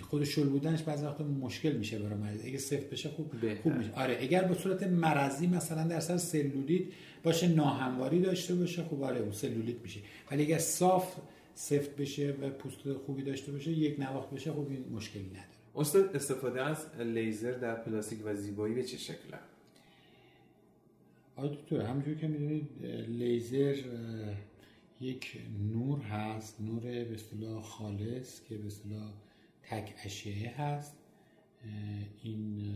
خود 0.00 0.24
شل 0.24 0.48
بودنش 0.48 0.82
بعضی 0.82 1.06
وقتا 1.06 1.24
مشکل 1.24 1.72
میشه 1.72 1.98
برای 1.98 2.18
مریض. 2.18 2.44
اگه 2.44 2.58
سفت 2.58 2.90
بشه 2.90 3.08
خوب 3.08 3.54
خوب 3.62 3.72
میشه. 3.72 3.92
آره 3.94 4.18
اگر 4.20 4.44
به 4.44 4.54
صورت 4.54 4.82
مرضی 4.82 5.46
مثلا 5.46 5.86
در 5.86 6.00
سر 6.00 6.16
سلولیت 6.16 6.82
باشه 7.22 7.48
ناهمواری 7.48 8.20
داشته 8.20 8.54
باشه 8.54 8.84
خب 8.84 9.02
آره 9.02 9.20
اون 9.20 9.32
سلولیت 9.32 9.80
میشه. 9.82 10.00
ولی 10.30 10.42
اگر 10.42 10.58
صاف 10.58 11.16
سفت 11.54 11.96
بشه 11.96 12.34
و 12.42 12.50
پوست 12.50 12.92
خوبی 13.06 13.22
داشته 13.22 13.52
باشه 13.52 13.70
یک 13.70 14.00
نواخت 14.00 14.30
بشه 14.30 14.52
خب 14.52 14.66
این 14.70 14.84
مشکلی 14.92 15.26
نداره. 15.30 15.46
استاد 15.76 16.16
استفاده 16.16 16.62
از 16.62 16.86
لیزر 17.00 17.52
در 17.52 17.74
پلاستیک 17.74 18.18
و 18.24 18.34
زیبایی 18.34 18.74
به 18.74 18.82
چه 18.82 18.96
شکله 18.96 19.38
آره 21.36 21.56
دکتر 21.56 21.80
همونجور 21.80 22.14
که 22.14 22.28
می‌دونید 22.28 22.84
لیزر 23.08 23.76
یک 25.00 25.40
نور 25.72 26.00
هست 26.00 26.60
نور 26.60 26.80
به 26.80 27.14
اصطلاح 27.14 27.62
خالص 27.62 28.42
که 28.42 28.58
به 28.58 28.66
اصطلاح 28.66 29.12
تک 29.62 29.94
اشعه 30.04 30.50
هست. 30.50 30.96
این 32.22 32.74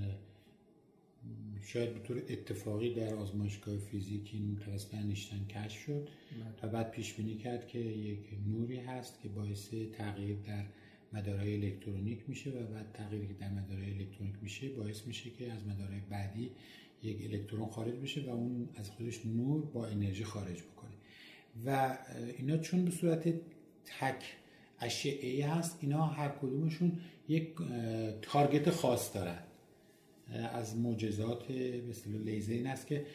شاید 1.62 1.94
به 1.94 1.98
طور 1.98 2.22
اتفاقی 2.28 2.94
در 2.94 3.14
آزمایشگاه 3.14 3.78
فیزیک 3.78 4.30
این 4.32 4.56
توسط 4.56 4.94
انیشتین 4.94 5.46
کشف 5.46 5.80
شد 5.80 6.08
تا 6.56 6.68
بعد 6.68 6.90
پیش 6.90 7.14
بینی 7.14 7.34
کرد 7.34 7.68
که 7.68 7.78
یک 7.78 8.18
نوری 8.46 8.76
هست 8.76 9.22
که 9.22 9.28
باعث 9.28 9.74
تغییر 9.92 10.36
در 10.36 10.64
مدارهای 11.12 11.54
الکترونیک 11.54 12.28
میشه 12.28 12.50
و 12.50 12.66
بعد 12.66 12.92
تغییری 12.92 13.26
که 13.26 13.34
در 13.34 13.48
مدارهای 13.48 13.92
الکترونیک 13.92 14.34
میشه 14.42 14.68
باعث 14.68 15.06
میشه 15.06 15.30
که 15.30 15.52
از 15.52 15.66
مدارهای 15.66 16.00
بعدی 16.10 16.50
یک 17.06 17.30
الکترون 17.32 17.68
خارج 17.68 17.94
بشه 17.94 18.20
و 18.20 18.30
اون 18.30 18.68
از 18.74 18.90
خودش 18.90 19.26
نور 19.26 19.64
با 19.64 19.86
انرژی 19.86 20.24
خارج 20.24 20.62
بکنه. 20.62 20.90
و 21.66 21.98
اینا 22.38 22.56
چون 22.56 22.84
به 22.84 22.90
صورت 22.90 23.28
تک 23.84 24.24
اشعه 24.80 25.46
هست 25.48 25.78
اینا 25.80 26.06
هر 26.06 26.28
کدومشون 26.28 26.92
یک 27.28 27.54
تارگت 28.22 28.70
خاص 28.70 29.14
دارن. 29.14 29.38
از 30.52 30.76
معجزات 30.76 31.50
اصطلاح 31.90 32.20
لیزر 32.20 32.52
این 32.52 32.66
است 32.66 32.86
که 32.86 33.06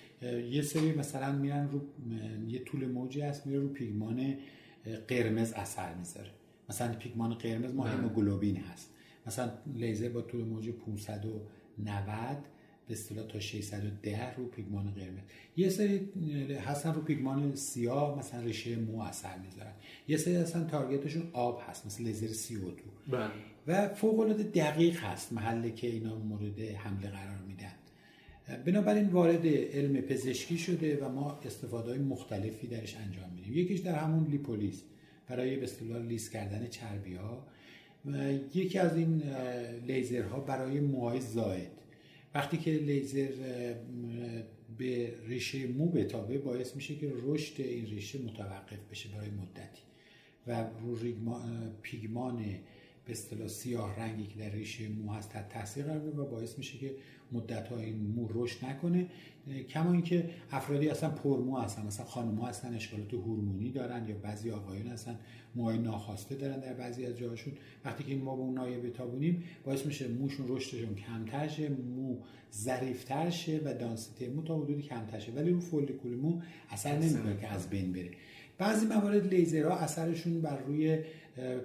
یه 0.51 0.61
سری 0.61 0.91
مثلا 0.91 1.31
میرن 1.31 1.69
رو 1.69 1.81
یه 2.47 2.59
طول 2.59 2.85
موجی 2.85 3.21
هست 3.21 3.47
میره 3.47 3.59
رو 3.59 3.67
پیگمان 3.67 4.37
قرمز 5.07 5.53
اثر 5.53 5.95
می‌ذاره. 5.95 6.31
مثلا 6.69 6.93
پیگمان 6.93 7.33
قرمز 7.33 7.73
ما 7.73 7.83
هموگلوبین 7.83 8.57
هست. 8.57 8.93
مثلا 9.27 9.51
لیزر 9.75 10.09
با 10.09 10.21
طول 10.21 10.43
موج 10.43 10.69
590 10.69 12.37
به 12.91 12.97
اصطلاح 12.97 13.27
تا 13.27 13.39
610 13.39 14.35
رو 14.35 14.45
پیگمان 14.45 14.91
قرمز. 14.91 15.23
یه 15.57 15.69
سری 15.69 16.09
هستن 16.65 16.93
رو 16.93 17.01
پیگمان 17.01 17.55
سیاه 17.55 18.19
مثلا 18.19 18.41
ریشه 18.41 18.75
مو 18.75 19.01
اثر 19.01 19.37
می‌ذارن. 19.37 19.73
یه 20.07 20.17
سری 20.17 20.35
هستن 20.35 20.67
تارگتشون 20.67 21.23
آب 21.33 21.61
هست 21.67 21.85
مثل 21.85 22.03
لیزر 22.03 22.27
سی 22.27 22.55
او 22.55 22.71
بله. 23.07 23.31
و 23.67 23.87
فوق 23.93 24.19
العاده 24.19 24.43
دقیق 24.43 24.99
هست 24.99 25.33
محله 25.33 25.71
که 25.71 25.87
اینا 25.87 26.15
مورد 26.15 26.59
حمله 26.59 27.09
قرار 27.09 27.39
میدن. 27.47 27.73
بنابراین 28.65 29.07
وارد 29.07 29.47
علم 29.47 30.01
پزشکی 30.01 30.57
شده 30.57 31.05
و 31.05 31.09
ما 31.09 31.39
استفاده 31.45 31.89
های 31.89 31.99
مختلفی 31.99 32.67
درش 32.67 32.95
انجام 32.95 33.29
میدیم. 33.35 33.53
یکیش 33.53 33.79
در 33.79 33.95
همون 33.95 34.27
لیپولیس. 34.27 34.83
برای 35.27 35.55
به 35.55 35.63
اصطلاح 35.63 36.01
لیس 36.01 36.29
کردن 36.29 36.67
چربی 36.67 37.15
ها 37.15 37.47
یکی 38.55 38.79
از 38.79 38.97
این 38.97 39.23
لیزرها 39.87 40.39
برای 40.39 40.79
موهای 40.79 41.21
زائد. 41.21 41.80
وقتی 42.35 42.57
که 42.57 42.71
لیزر 42.71 43.31
به 44.77 45.13
ریشه 45.27 45.67
مو 45.67 45.89
بتابه 45.89 46.37
باعث 46.37 46.75
میشه 46.75 46.95
که 46.95 47.13
رشد 47.23 47.61
این 47.61 47.85
ریشه 47.85 48.19
متوقف 48.19 48.79
بشه 48.91 49.09
برای 49.09 49.29
مدتی. 49.29 49.81
و 50.47 50.65
رو 50.81 50.95
پیگمان 51.81 52.45
به 53.05 53.11
اصطلاح 53.11 53.47
سیاه 53.47 53.99
رنگی 53.99 54.27
که 54.27 54.39
در 54.39 54.49
ریشه 54.49 54.89
مو 54.89 55.11
هست 55.11 55.29
تحت 55.29 55.49
تاثیر 55.49 55.83
قرار 55.83 56.19
و 56.19 56.25
باعث 56.25 56.57
میشه 56.57 56.77
که 56.77 56.95
مدت 57.31 57.67
ها 57.67 57.77
این 57.77 57.95
مو 57.95 58.27
رشد 58.29 58.65
نکنه. 58.65 59.07
کما 59.69 59.91
اینکه 59.91 60.29
افرادی 60.51 60.89
اصلا 60.89 61.09
پرمو 61.09 61.57
هستن 61.57 61.85
مثلا 61.85 62.05
خانم 62.05 62.41
هستن 62.41 62.73
اشکالات 62.73 63.13
هورمونی 63.13 63.71
دارن 63.71 64.09
یا 64.09 64.15
بعضی 64.15 64.51
آقایون 64.51 64.87
هستن 64.87 65.19
موهای 65.55 65.77
ناخواسته 65.77 66.35
دارن 66.35 66.59
در 66.59 66.73
بعضی 66.73 67.05
از 67.05 67.17
جاهاشون. 67.17 67.53
وقتی 67.85 68.03
که 68.03 68.15
ما 68.15 68.35
به 68.35 68.41
اون 68.41 68.53
نایه 68.53 68.79
بتابونیم 68.79 69.43
باعث 69.63 69.85
میشه 69.85 70.07
موشون 70.07 70.45
رشدشون 70.49 70.95
کمتر 70.95 71.47
شه 71.47 71.69
مو 71.69 72.17
ظریفتر 72.53 73.29
شه 73.29 73.61
و 73.65 73.73
دانسیته 73.73 74.29
مو 74.29 74.41
تا 74.41 74.59
حدودی 74.59 74.81
کمتر 74.81 75.19
شه. 75.19 75.31
ولی 75.31 75.51
رو 75.51 75.59
فولیکول 75.59 76.15
مو 76.15 76.41
اثر 76.69 76.97
نمی‌کنه 76.97 77.37
که 77.37 77.47
از 77.47 77.69
بین 77.69 77.93
بره. 77.93 78.11
بعضی 78.61 78.85
موارد 78.85 79.33
لیزرها 79.33 79.77
اثرشون 79.77 80.41
بر 80.41 80.59
روی 80.59 80.99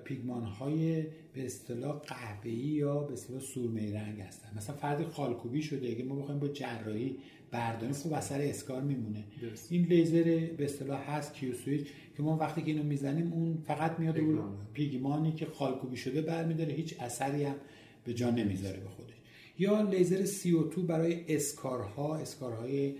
پیگمان 0.04 0.42
های 0.42 1.02
به 1.34 1.46
اصطلاح 1.46 2.00
قهوه‌ای 2.00 2.56
یا 2.56 2.98
به 2.98 3.12
اصطلاح 3.12 3.40
سرمه 3.40 3.94
رنگ 3.94 4.20
هستن. 4.20 4.48
مثلا 4.56 4.76
فرد 4.76 5.04
خالکوبی 5.04 5.62
شده 5.62 5.88
اگه 5.88 6.04
ما 6.04 6.16
بخوایم 6.16 6.40
با 6.40 6.48
جراحی 6.48 7.16
برداریم 7.50 7.92
خب 7.92 8.12
اثر 8.12 8.40
scar 8.40 8.82
میمونه. 8.82 9.24
این 9.70 9.84
لیزر 9.84 10.46
به 10.56 10.64
اصطلاح 10.64 11.10
هست 11.10 11.34
Q-switch 11.34 11.86
که 12.16 12.22
ما 12.22 12.36
وقتی 12.36 12.62
که 12.62 12.70
اینو 12.70 12.82
می‌زنیم 12.82 13.32
اون 13.32 13.58
فقط 13.66 13.98
میاد 13.98 14.18
رو 14.18 14.42
پیگمانی 14.72 15.32
که 15.32 15.46
خالکوبی 15.46 15.96
شده 15.96 16.22
برمیداره 16.22 16.72
هیچ 16.72 17.00
اثری 17.00 17.44
هم 17.44 17.56
به 18.04 18.14
جا 18.14 18.30
نمی‌ذاره 18.30 18.80
به 18.80 18.88
خودش. 18.88 19.14
یا 19.58 19.82
لیزر 19.82 20.24
CO2 20.26 20.78
برای 20.78 21.34
scar 21.34 22.16
ها 22.16 22.27
scar 22.27 22.72
های 22.72 22.94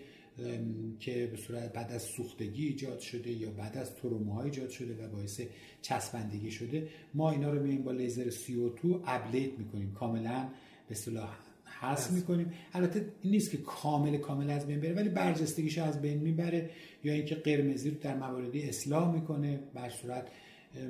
که 1.01 1.27
به 1.27 1.37
صورت 1.37 1.73
بعد 1.73 1.93
از 1.93 2.03
سوختگی 2.03 2.67
ایجاد 2.67 2.99
شده 2.99 3.31
یا 3.31 3.51
بعد 3.51 3.77
از 3.77 3.95
تروما 3.95 4.43
ایجاد 4.43 4.71
شده 4.71 5.05
و 5.05 5.09
باعث 5.09 5.41
چسبندگی 5.83 6.51
شده 6.51 6.89
ما 7.15 7.31
اینا 7.31 7.53
رو 7.53 7.63
میایم 7.63 7.83
با 7.83 7.93
لیزر 7.93 8.31
CO2 8.31 9.01
ابلیت 9.05 9.59
می‌کنیم. 9.59 9.93
کاملا 9.93 10.49
به 10.89 10.93
اصطلاح 10.93 11.37
حس 11.81 12.11
می‌کنیم. 12.11 12.53
البته 12.73 13.07
این 13.23 13.33
نیست 13.33 13.51
که 13.51 13.57
کامل 13.57 14.17
کامل 14.17 14.51
از 14.51 14.67
بین 14.67 14.81
بره 14.81 14.95
ولی 14.95 15.09
برجستگیش 15.09 15.79
از 15.79 16.03
بین 16.03 16.19
می‌بره 16.19 16.71
یا 17.05 17.13
اینکه 17.13 17.35
قرمزی 17.35 17.91
رو 17.91 17.97
در 18.01 18.17
مواردی 18.17 18.63
اصلاح 18.63 19.15
می‌کنه. 19.15 19.61
بر 19.75 19.91
صورت 19.91 20.29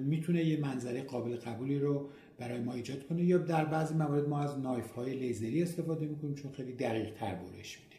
می‌تونه 0.01 0.45
یه 0.45 0.61
منظره 0.61 1.03
قابل 1.03 1.37
قبولی 1.37 1.79
رو 1.79 2.09
برای 2.39 2.61
ما 2.61 2.73
ایجاد 2.73 3.07
کنه 3.07 3.25
یا 3.25 3.39
در 3.39 3.65
بعضی 3.65 3.95
موارد 3.95 4.29
ما 4.29 4.41
از 4.41 4.59
نایف 4.59 4.91
های 4.91 5.15
لیزری 5.15 5.63
استفاده 5.63 6.07
می‌کنیم 6.07 6.35
چون 6.35 6.53
خیلی 6.53 6.73
دقیق 6.73 7.15
تر 7.15 7.35
برش 7.35 7.79
میده 7.79 7.96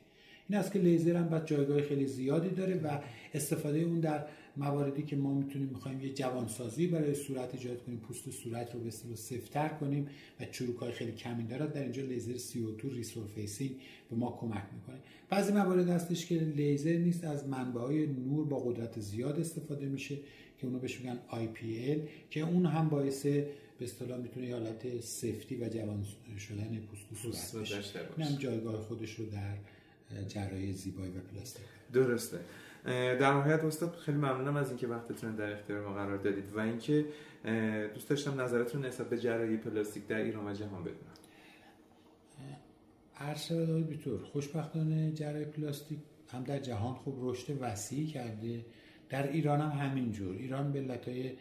این 0.49 0.59
است 0.59 0.71
که 0.71 0.79
لیزر 0.79 1.15
هم 1.15 1.29
بعد 1.29 1.47
جایگاه 1.47 1.81
خیلی 1.81 2.07
زیادی 2.07 2.49
داره 2.49 2.75
و 2.75 2.99
استفاده 3.33 3.79
اون 3.79 3.99
در 3.99 4.25
مواردی 4.57 5.03
که 5.03 5.15
ما 5.15 5.33
می‌تونیم 5.33 5.67
می‌خوایم 5.67 6.01
یه 6.01 6.13
جوانسازی 6.13 6.87
برای 6.87 7.15
صورت 7.15 7.55
ایجاد 7.55 7.83
کنیم 7.83 7.99
پوست 7.99 8.29
صورت 8.29 8.73
رو 8.73 8.79
به 8.79 8.87
اصطلاح 8.87 9.15
سفتر 9.15 9.67
کنیم 9.67 10.07
و 10.39 10.45
چروک 10.45 10.75
های 10.75 10.91
خیلی 10.91 11.11
کمی 11.11 11.43
دارد 11.43 11.73
در 11.73 11.83
اینجا 11.83 12.03
لیزر 12.03 12.37
CO2 12.37 12.93
resurfacing 12.93 13.75
به 14.09 14.15
ما 14.15 14.37
کمک 14.41 14.63
می‌کنه. 14.75 14.97
بعضی 15.29 15.53
موارد 15.53 15.89
هستش 15.89 16.25
که 16.25 16.35
لیزر 16.35 16.97
نیست 16.97 17.23
از 17.23 17.47
منبع 17.47 17.81
های 17.81 18.07
نور 18.07 18.45
با 18.45 18.59
قدرت 18.59 18.99
زیاد 18.99 19.39
استفاده 19.39 19.85
میشه 19.85 20.15
که 20.57 20.67
اونو 20.67 20.79
بهش 20.79 20.99
میگن 20.99 21.19
IPL 21.31 21.99
که 22.29 22.39
اون 22.39 22.65
هم 22.65 22.89
باعث 22.89 23.25
به 23.25 23.85
اصطلاح 23.85 24.19
می‌تونه 24.19 24.53
حالت 24.53 25.01
سفتی 25.01 25.55
و 25.55 25.69
جوان 25.69 26.05
شدن 26.37 26.81
پوست 27.23 27.51
صورت 27.51 27.63
بشه 27.63 27.99
هم 28.19 28.35
جایگاه 28.35 28.77
خودش 28.77 29.15
رو 29.15 29.25
در 29.25 29.57
جراحی 30.27 30.73
زیبایی 30.73 31.11
و 31.11 31.21
پلاستیک. 31.33 31.63
درسته. 31.93 32.39
در 32.85 33.33
نهایت 33.33 33.63
استاد 33.63 33.95
خیلی 33.95 34.17
ممنونم 34.17 34.55
از 34.55 34.69
اینکه 34.69 34.87
وقتتون 34.87 35.35
در 35.35 35.53
اختیار 35.53 35.81
ما 35.81 35.93
قرار 35.93 36.17
دادید 36.17 36.53
و 36.53 36.59
اینکه 36.59 37.05
دوست 37.93 38.09
داشتم 38.09 38.41
نظرتون 38.41 38.85
نسبت 38.85 39.09
به 39.09 39.17
جراحی 39.17 39.57
پلاستیک 39.57 40.07
در 40.07 40.17
ایران 40.17 40.47
و 40.47 40.53
جهان 40.53 40.83
بدونم. 40.83 41.13
عرض 43.19 43.51
بیتور 43.89 44.23
خوشبختانه 44.23 45.11
جراحی 45.11 45.45
پلاستیک 45.45 45.99
هم 46.31 46.43
در 46.43 46.59
جهان 46.59 46.93
خوب 46.93 47.15
رشد 47.19 47.57
وسیعی 47.61 48.07
کرده. 48.07 48.65
در 49.09 49.31
ایران 49.31 49.61
هم 49.61 49.87
همینجور 49.87 50.35
ایران 50.35 50.67
ملت 50.67 51.07
های 51.07 51.31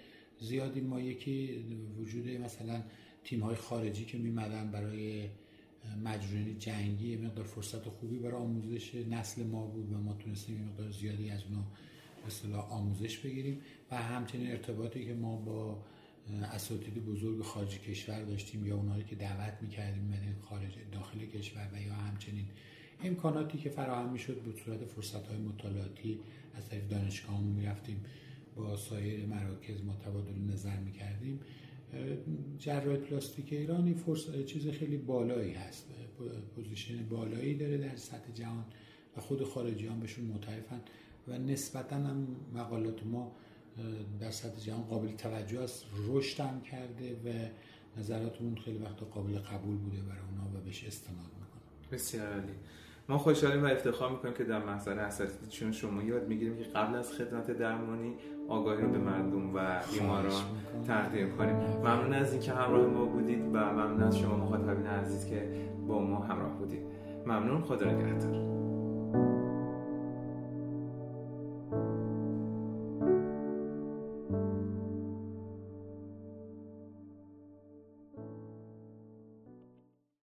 زیادی 0.40 0.80
ما 0.80 1.00
یکی 1.00 1.64
وجود 1.98 2.28
مثلا 2.28 2.82
تیم 3.24 3.40
های 3.40 3.56
خارجی 3.56 4.04
که 4.04 4.18
میمدن 4.18 4.70
برای 4.70 5.28
مجرونی 6.04 6.54
جنگی 6.54 7.16
مقدار 7.16 7.44
فرصت 7.44 7.88
خوبی 7.88 8.18
برای 8.18 8.42
آموزش 8.42 8.94
نسل 8.94 9.46
ما 9.46 9.66
بود 9.66 9.92
و 9.92 9.98
ما 9.98 10.14
تونستیم 10.14 10.64
مقدار 10.64 10.90
زیادی 10.90 11.30
از 11.30 11.42
اونا 11.44 11.64
اصطلاح 12.26 12.72
آموزش 12.72 13.18
بگیریم. 13.18 13.60
و 13.90 13.96
همچنین 13.96 14.50
ارتباطی 14.50 15.04
که 15.04 15.14
ما 15.14 15.36
با 15.36 15.82
اساتید 16.52 17.04
بزرگ 17.04 17.42
خارج 17.42 17.78
کشور 17.78 18.22
داشتیم 18.24 18.66
یا 18.66 18.76
اونایی 18.76 19.04
که 19.04 19.16
دعوت 19.16 19.58
می‌کردیم 19.62 20.02
من 20.02 20.36
خارج 20.42 20.72
داخل 20.92 21.18
کشور 21.18 21.70
و 21.72 21.82
یا 21.82 21.94
همچنین 21.94 22.44
امکاناتی 23.04 23.58
که 23.58 23.70
فراهم 23.70 24.12
می‌شد 24.12 24.42
به 24.42 24.62
صورت 24.64 24.84
فرصت 24.84 25.26
های 25.26 25.38
مطالعاتی 25.38 26.20
از 26.54 26.68
طریق 26.68 26.88
دانشگاه 26.88 27.40
می‌رفتیم. 27.40 28.04
با 28.56 28.76
سایر 28.76 29.26
مراکز 29.26 29.84
ما 29.84 29.96
تبادل 29.96 30.52
نظر 30.52 30.76
می‌کردیم. 30.76 31.40
جراح 32.58 32.96
پلاستیک 32.96 33.52
ایرانی 33.52 33.94
فرصت 33.94 34.44
چیز 34.44 34.68
خیلی 34.68 34.96
بالایی 34.96 35.52
هست. 35.52 35.86
position 36.54 37.08
بالایی 37.08 37.54
داره 37.54 37.78
در 37.78 37.96
سطح 37.96 38.32
جهان 38.34 38.64
و 39.16 39.20
خود 39.20 39.44
خارجیان 39.44 40.00
بهشون 40.00 40.24
معترفن 40.24 40.80
و 41.28 41.38
نسبتا 41.38 41.96
هم 41.96 42.36
مقالات 42.54 43.06
ما 43.06 43.36
در 44.20 44.30
سطح 44.30 44.60
جهان 44.60 44.82
قابل 44.82 45.12
توجه 45.12 45.60
است 45.60 45.84
رشد 46.08 46.40
هم 46.40 46.60
کرده 46.60 47.14
و 47.14 47.48
نظراتمون 48.00 48.56
خیلی 48.56 48.78
وقت 48.78 49.02
قابل 49.02 49.38
قبول 49.38 49.76
بوده 49.76 49.96
برای 50.02 50.20
اونا 50.30 50.58
و 50.58 50.64
بهش 50.64 50.84
استناد 50.84 51.30
می‌کنن 51.40 51.90
بسیار 51.92 52.32
عالی. 52.32 52.52
ما 53.08 53.18
خوشحالیم 53.18 53.62
و 53.64 53.66
افتخار 53.66 54.12
می‌کنیم 54.12 54.34
که 54.34 54.44
در 54.44 54.64
محضر 54.64 54.98
اساتید 54.98 55.48
چون 55.48 55.72
شما 55.72 56.02
یاد 56.02 56.28
می‌گیریم 56.28 56.56
که 56.56 56.64
قبل 56.64 56.94
از 56.94 57.12
خدمت 57.12 57.50
درمانی 57.50 58.14
آگاهی 58.48 58.82
رو 58.82 58.88
به 58.88 58.98
مردم 58.98 59.54
و 59.54 59.60
بیماران 59.92 60.32
تقدیم 60.86 61.36
کنیم. 61.36 61.56
ممنون 61.84 62.12
از 62.14 62.32
اینکه 62.32 62.52
همراه 62.52 62.86
ما 62.86 63.04
بودید 63.04 63.44
و 63.52 63.72
ممنون 63.72 64.02
از 64.02 64.18
شما 64.18 64.36
مخاطبین 64.36 64.86
عزیز 64.86 65.26
که 65.30 65.48
با 65.88 65.98
ما 65.98 66.18
همراه 66.18 66.52
بودید. 66.58 66.82
ممنون. 67.26 67.60
خدا 67.60 67.90
نگهدار. 67.90 68.55